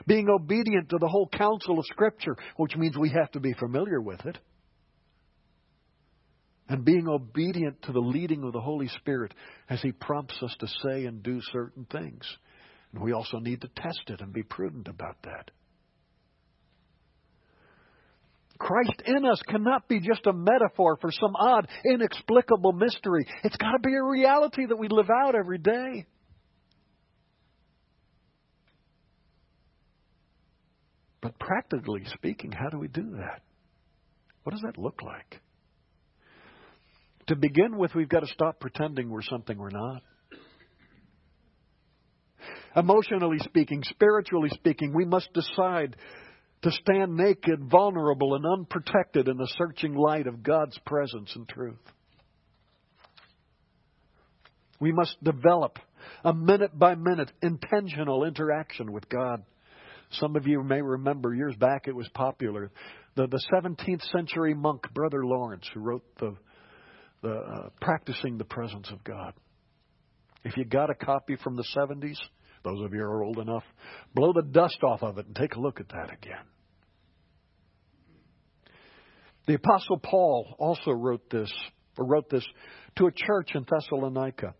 Being 0.06 0.28
obedient 0.28 0.90
to 0.90 0.98
the 0.98 1.08
whole 1.08 1.28
counsel 1.28 1.78
of 1.78 1.86
Scripture, 1.86 2.36
which 2.56 2.76
means 2.76 2.96
we 2.96 3.10
have 3.10 3.30
to 3.32 3.40
be 3.40 3.54
familiar 3.54 4.00
with 4.00 4.24
it. 4.26 4.38
And 6.68 6.84
being 6.84 7.08
obedient 7.08 7.80
to 7.82 7.92
the 7.92 8.00
leading 8.00 8.44
of 8.44 8.52
the 8.52 8.60
Holy 8.60 8.88
Spirit 8.88 9.32
as 9.70 9.80
He 9.80 9.92
prompts 9.92 10.42
us 10.42 10.54
to 10.60 10.66
say 10.82 11.06
and 11.06 11.22
do 11.22 11.40
certain 11.52 11.86
things. 11.90 12.24
And 12.92 13.02
we 13.02 13.12
also 13.12 13.38
need 13.38 13.62
to 13.62 13.68
test 13.68 14.02
it 14.08 14.20
and 14.20 14.32
be 14.32 14.42
prudent 14.42 14.88
about 14.88 15.16
that. 15.22 15.50
Christ 18.58 19.02
in 19.06 19.24
us 19.24 19.40
cannot 19.46 19.88
be 19.88 20.00
just 20.00 20.26
a 20.26 20.32
metaphor 20.32 20.98
for 21.00 21.12
some 21.12 21.36
odd, 21.36 21.68
inexplicable 21.84 22.72
mystery. 22.72 23.26
It's 23.44 23.56
got 23.56 23.72
to 23.72 23.78
be 23.78 23.94
a 23.94 24.02
reality 24.02 24.66
that 24.66 24.76
we 24.76 24.88
live 24.88 25.08
out 25.10 25.34
every 25.36 25.58
day. 25.58 26.06
But 31.20 31.38
practically 31.38 32.02
speaking, 32.14 32.52
how 32.52 32.68
do 32.68 32.78
we 32.78 32.88
do 32.88 33.16
that? 33.16 33.42
What 34.42 34.52
does 34.52 34.62
that 34.62 34.78
look 34.78 35.02
like? 35.02 35.40
To 37.28 37.36
begin 37.36 37.76
with, 37.76 37.94
we've 37.94 38.08
got 38.08 38.20
to 38.20 38.26
stop 38.32 38.60
pretending 38.60 39.10
we're 39.10 39.22
something 39.22 39.58
we're 39.58 39.70
not. 39.70 40.02
Emotionally 42.74 43.38
speaking, 43.40 43.82
spiritually 43.82 44.50
speaking, 44.54 44.94
we 44.94 45.04
must 45.04 45.28
decide 45.32 45.96
to 46.62 46.70
stand 46.72 47.16
naked, 47.16 47.70
vulnerable, 47.70 48.34
and 48.34 48.44
unprotected 48.44 49.28
in 49.28 49.36
the 49.36 49.52
searching 49.56 49.94
light 49.94 50.26
of 50.26 50.42
God's 50.42 50.78
presence 50.84 51.32
and 51.34 51.48
truth. 51.48 51.78
We 54.80 54.92
must 54.92 55.22
develop 55.22 55.78
a 56.24 56.32
minute 56.32 56.76
by 56.76 56.94
minute 56.94 57.30
intentional 57.42 58.24
interaction 58.24 58.92
with 58.92 59.08
God. 59.08 59.44
Some 60.12 60.36
of 60.36 60.46
you 60.46 60.62
may 60.62 60.80
remember 60.80 61.34
years 61.34 61.54
back 61.56 61.86
it 61.86 61.94
was 61.94 62.08
popular. 62.14 62.70
The, 63.14 63.26
the 63.26 63.42
17th 63.52 64.10
century 64.10 64.54
monk, 64.54 64.82
Brother 64.94 65.24
Lawrence, 65.24 65.68
who 65.74 65.80
wrote 65.80 66.04
the, 66.18 66.36
the 67.22 67.34
uh, 67.34 67.68
Practicing 67.80 68.38
the 68.38 68.44
Presence 68.44 68.90
of 68.90 69.02
God. 69.04 69.34
If 70.44 70.56
you 70.56 70.64
got 70.64 70.90
a 70.90 70.94
copy 70.94 71.36
from 71.36 71.56
the 71.56 71.64
70s, 71.76 72.16
those 72.68 72.85
of 72.85 72.92
you 72.92 73.00
who 73.00 73.07
are 73.07 73.24
old 73.24 73.38
enough, 73.38 73.64
blow 74.14 74.33
the 74.33 74.42
dust 74.42 74.78
off 74.83 75.02
of 75.02 75.18
it 75.18 75.26
and 75.26 75.35
take 75.35 75.54
a 75.54 75.61
look 75.61 75.81
at 75.81 75.88
that 75.88 76.12
again. 76.12 76.44
The 79.46 79.54
Apostle 79.54 79.98
Paul 79.98 80.54
also 80.59 80.90
wrote 80.90 81.31
this, 81.31 81.50
or 81.96 82.07
wrote 82.07 82.28
this 82.28 82.44
to 82.96 83.07
a 83.07 83.12
church 83.12 83.52
in 83.54 83.64
Thessalonica. 83.68 84.54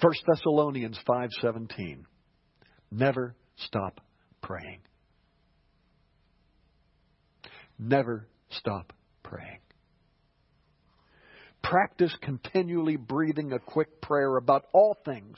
1 0.00 0.12
Thessalonians 0.26 0.98
5:17. 1.06 2.04
Never 2.90 3.36
stop 3.56 4.00
praying. 4.40 4.80
Never 7.78 8.26
stop 8.50 8.92
praying. 9.22 9.61
Practice 11.62 12.14
continually 12.22 12.96
breathing 12.96 13.52
a 13.52 13.58
quick 13.58 14.00
prayer 14.00 14.36
about 14.36 14.64
all 14.72 14.96
things. 15.04 15.36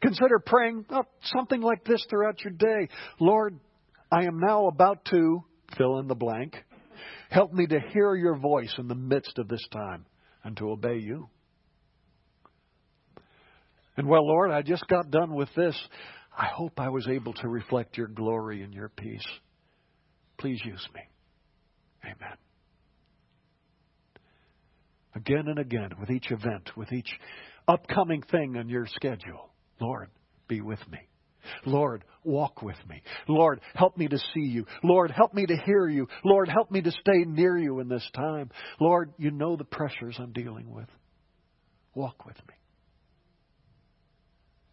Consider 0.00 0.38
praying 0.44 0.86
oh, 0.90 1.04
something 1.22 1.60
like 1.60 1.84
this 1.84 2.04
throughout 2.08 2.42
your 2.42 2.54
day. 2.54 2.88
Lord, 3.20 3.58
I 4.10 4.24
am 4.24 4.40
now 4.40 4.66
about 4.66 5.04
to 5.06 5.44
fill 5.76 5.98
in 5.98 6.08
the 6.08 6.14
blank. 6.14 6.56
Help 7.30 7.52
me 7.52 7.66
to 7.66 7.78
hear 7.92 8.14
your 8.14 8.36
voice 8.36 8.74
in 8.78 8.88
the 8.88 8.94
midst 8.94 9.38
of 9.38 9.48
this 9.48 9.64
time 9.72 10.06
and 10.42 10.56
to 10.56 10.70
obey 10.70 10.98
you. 10.98 11.28
And 13.96 14.08
well, 14.08 14.26
Lord, 14.26 14.50
I 14.50 14.62
just 14.62 14.86
got 14.88 15.10
done 15.10 15.34
with 15.34 15.50
this. 15.54 15.78
I 16.36 16.46
hope 16.46 16.80
I 16.80 16.88
was 16.88 17.06
able 17.06 17.34
to 17.34 17.48
reflect 17.48 17.98
your 17.98 18.08
glory 18.08 18.62
and 18.62 18.72
your 18.72 18.88
peace. 18.88 19.26
Please 20.38 20.60
use 20.64 20.88
me. 20.94 21.02
Amen 22.04 22.36
again 25.14 25.48
and 25.48 25.58
again 25.58 25.90
with 25.98 26.10
each 26.10 26.30
event, 26.30 26.70
with 26.76 26.92
each 26.92 27.10
upcoming 27.68 28.22
thing 28.22 28.56
on 28.56 28.68
your 28.68 28.86
schedule. 28.86 29.50
Lord, 29.80 30.10
be 30.48 30.60
with 30.60 30.80
me. 30.90 30.98
Lord, 31.64 32.04
walk 32.22 32.62
with 32.62 32.76
me. 32.88 33.02
Lord, 33.26 33.60
help 33.74 33.96
me 33.96 34.08
to 34.08 34.18
see 34.18 34.40
you. 34.40 34.66
Lord, 34.82 35.10
help 35.10 35.32
me 35.32 35.46
to 35.46 35.56
hear 35.56 35.88
you. 35.88 36.06
Lord, 36.24 36.48
help 36.48 36.70
me 36.70 36.82
to 36.82 36.90
stay 36.90 37.24
near 37.26 37.56
you 37.56 37.80
in 37.80 37.88
this 37.88 38.08
time. 38.14 38.50
Lord, 38.78 39.12
you 39.16 39.30
know 39.30 39.56
the 39.56 39.64
pressures 39.64 40.16
I'm 40.18 40.32
dealing 40.32 40.70
with. 40.70 40.88
Walk 41.94 42.26
with 42.26 42.36
me. 42.36 42.54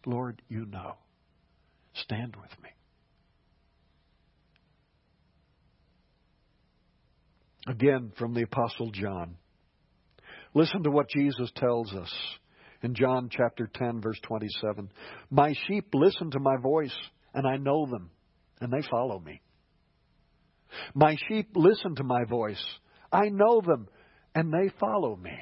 Lord, 0.06 0.40
you 0.48 0.66
know. 0.66 0.94
Stand 1.94 2.36
with 2.36 2.50
me. 2.62 2.70
Again, 7.66 8.12
from 8.16 8.34
the 8.34 8.42
Apostle 8.42 8.90
John. 8.92 9.36
Listen 10.54 10.82
to 10.84 10.90
what 10.90 11.08
Jesus 11.08 11.50
tells 11.56 11.92
us 11.92 12.12
in 12.82 12.94
John 12.94 13.28
chapter 13.30 13.68
10, 13.72 14.00
verse 14.00 14.18
27. 14.22 14.90
My 15.30 15.54
sheep 15.66 15.88
listen 15.92 16.30
to 16.30 16.40
my 16.40 16.56
voice, 16.60 16.94
and 17.34 17.46
I 17.46 17.56
know 17.56 17.86
them, 17.86 18.10
and 18.60 18.72
they 18.72 18.86
follow 18.88 19.18
me. 19.18 19.40
My 20.94 21.16
sheep 21.28 21.50
listen 21.54 21.94
to 21.96 22.04
my 22.04 22.24
voice. 22.24 22.62
I 23.12 23.28
know 23.28 23.60
them, 23.60 23.88
and 24.34 24.52
they 24.52 24.70
follow 24.78 25.16
me. 25.16 25.36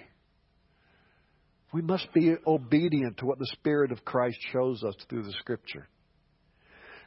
We 1.72 1.82
must 1.82 2.12
be 2.14 2.34
obedient 2.46 3.18
to 3.18 3.26
what 3.26 3.38
the 3.38 3.50
Spirit 3.52 3.92
of 3.92 4.04
Christ 4.04 4.38
shows 4.52 4.82
us 4.82 4.94
through 5.08 5.24
the 5.24 5.34
Scripture. 5.40 5.88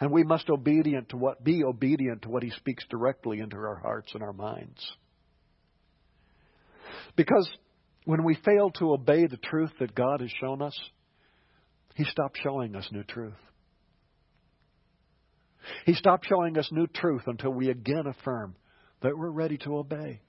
And 0.01 0.11
we 0.11 0.23
must 0.23 0.49
obedient 0.49 1.09
to 1.09 1.17
what, 1.17 1.43
be 1.43 1.63
obedient 1.63 2.21
to 2.21 2.29
what 2.29 2.43
He 2.43 2.51
speaks 2.51 2.85
directly 2.89 3.39
into 3.39 3.57
our 3.57 3.79
hearts 3.81 4.11
and 4.13 4.23
our 4.23 4.33
minds. 4.33 4.79
Because 7.15 7.49
when 8.09 8.23
we 8.23 8.33
fail 8.43 8.71
to 8.71 8.93
obey 8.93 9.27
the 9.27 9.37
truth 9.37 9.69
that 9.79 9.93
God 9.93 10.21
has 10.21 10.31
shown 10.41 10.63
us, 10.63 10.75
He 11.93 12.05
stopped 12.05 12.39
showing 12.41 12.75
us 12.75 12.89
new 12.91 13.03
truth. 13.03 13.37
He 15.85 15.93
stopped 15.93 16.25
showing 16.27 16.57
us 16.57 16.67
new 16.71 16.87
truth 16.87 17.21
until 17.27 17.51
we 17.51 17.69
again 17.69 18.07
affirm 18.07 18.55
that 19.03 19.15
we're 19.15 19.29
ready 19.29 19.59
to 19.59 19.77
obey. 19.77 20.21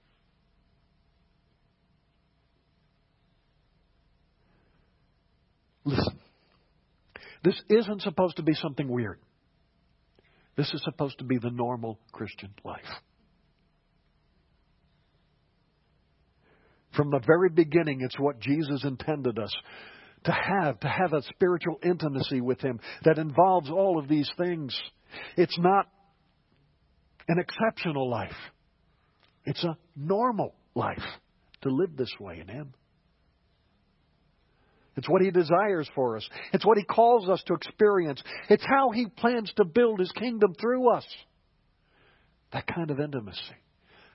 Listen, 5.87 6.19
this 7.43 7.63
isn't 7.71 8.03
supposed 8.03 8.37
to 8.37 8.43
be 8.43 8.53
something 8.53 8.89
weird. 8.89 9.19
This 10.55 10.71
is 10.75 10.83
supposed 10.85 11.17
to 11.21 11.25
be 11.25 11.39
the 11.39 11.51
normal 11.51 11.99
Christian 12.13 12.53
life. 12.63 12.85
From 16.97 17.11
the 17.11 17.21
very 17.25 17.49
beginning, 17.49 18.01
it's 18.03 18.19
what 18.19 18.41
Jesus 18.41 18.85
intended 18.85 19.39
us 19.39 19.53
to 20.25 20.33
have, 20.33 20.81
to 20.81 20.89
have 20.89 21.13
a 21.13 21.23
spiritual 21.23 21.79
intimacy 21.85 22.41
with 22.41 22.61
Him 22.61 22.81
that 23.05 23.19
involves 23.19 23.71
all 23.71 23.99
of 23.99 24.09
these 24.09 24.31
things. 24.37 24.79
It's 25.37 25.59
not 25.59 25.87
an 27.29 27.39
exceptional 27.39 28.11
life. 28.11 28.37
It's 29.45 29.65
a 29.65 29.77
normal 29.97 30.55
life 30.75 30.99
to 31.63 31.71
live 31.71 31.97
this 31.97 32.13
way 32.19 32.41
in 32.41 32.49
Him. 32.49 32.75
It's 34.97 35.09
what 35.09 35.23
He 35.23 35.31
desires 35.31 35.89
for 35.95 36.17
us. 36.17 36.29
It's 36.53 36.67
what 36.67 36.77
He 36.77 36.85
calls 36.85 37.29
us 37.29 37.43
to 37.47 37.55
experience. 37.55 38.23
It's 38.49 38.65
how 38.67 38.91
He 38.91 39.07
plans 39.07 39.53
to 39.57 39.65
build 39.65 40.01
His 40.01 40.13
kingdom 40.13 40.55
through 40.61 40.91
us. 40.91 41.07
That 42.53 42.67
kind 42.67 42.91
of 42.91 42.99
intimacy. 42.99 43.41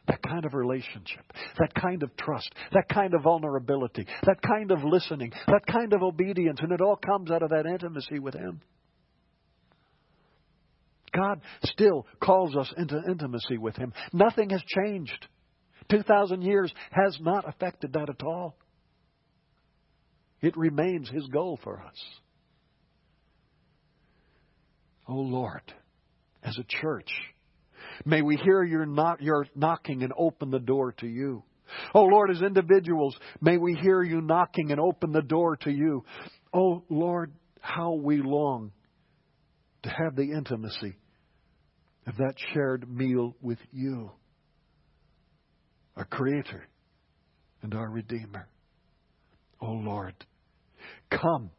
That 0.07 0.21
kind 0.21 0.45
of 0.45 0.53
relationship, 0.53 1.33
that 1.57 1.73
kind 1.73 2.03
of 2.03 2.15
trust, 2.15 2.53
that 2.73 2.87
kind 2.89 3.13
of 3.15 3.23
vulnerability, 3.23 4.05
that 4.23 4.41
kind 4.41 4.71
of 4.71 4.83
listening, 4.83 5.31
that 5.47 5.65
kind 5.65 5.93
of 5.93 6.03
obedience, 6.03 6.59
and 6.61 6.71
it 6.71 6.81
all 6.81 6.95
comes 6.95 7.31
out 7.31 7.41
of 7.41 7.49
that 7.49 7.65
intimacy 7.65 8.19
with 8.19 8.35
Him. 8.35 8.61
God 11.15 11.41
still 11.63 12.05
calls 12.19 12.55
us 12.55 12.71
into 12.77 13.01
intimacy 13.09 13.57
with 13.57 13.75
Him. 13.77 13.93
Nothing 14.13 14.51
has 14.51 14.61
changed. 14.67 15.27
2,000 15.89 16.41
years 16.41 16.71
has 16.91 17.17
not 17.21 17.47
affected 17.47 17.93
that 17.93 18.09
at 18.09 18.23
all. 18.23 18.55
It 20.41 20.55
remains 20.57 21.09
His 21.09 21.25
goal 21.27 21.59
for 21.63 21.81
us. 21.81 21.97
Oh 25.07 25.15
Lord, 25.15 25.61
as 26.43 26.57
a 26.57 26.63
church, 26.67 27.09
may 28.03 28.21
we 28.21 28.37
hear 28.37 28.63
your, 28.63 28.85
knock, 28.85 29.19
your 29.21 29.45
knocking 29.55 30.03
and 30.03 30.13
open 30.17 30.51
the 30.51 30.59
door 30.59 30.93
to 30.99 31.07
you. 31.07 31.43
Oh 31.93 32.03
Lord, 32.03 32.31
as 32.31 32.41
individuals, 32.41 33.15
may 33.41 33.57
we 33.57 33.75
hear 33.75 34.03
you 34.03 34.21
knocking 34.21 34.71
and 34.71 34.79
open 34.79 35.11
the 35.11 35.21
door 35.21 35.55
to 35.57 35.71
you. 35.71 36.03
Oh 36.53 36.83
Lord, 36.89 37.33
how 37.59 37.93
we 37.93 38.17
long 38.17 38.71
to 39.83 39.89
have 39.89 40.15
the 40.15 40.31
intimacy 40.31 40.95
of 42.07 42.17
that 42.17 42.35
shared 42.53 42.89
meal 42.89 43.35
with 43.41 43.57
you, 43.71 44.11
our 45.95 46.05
Creator 46.05 46.67
and 47.61 47.73
our 47.73 47.89
Redeemer. 47.89 48.47
Oh 49.59 49.71
Lord, 49.71 50.13
come, 51.09 51.49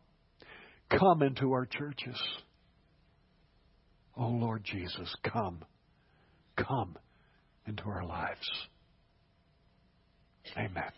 come 0.90 1.22
into 1.22 1.53
our 1.53 1.66
churches. 1.66 2.20
Oh 4.16 4.29
Lord 4.29 4.64
Jesus, 4.64 5.14
come, 5.25 5.64
come 6.56 6.96
into 7.66 7.82
our 7.84 8.04
lives. 8.04 8.50
Amen. 10.56 10.92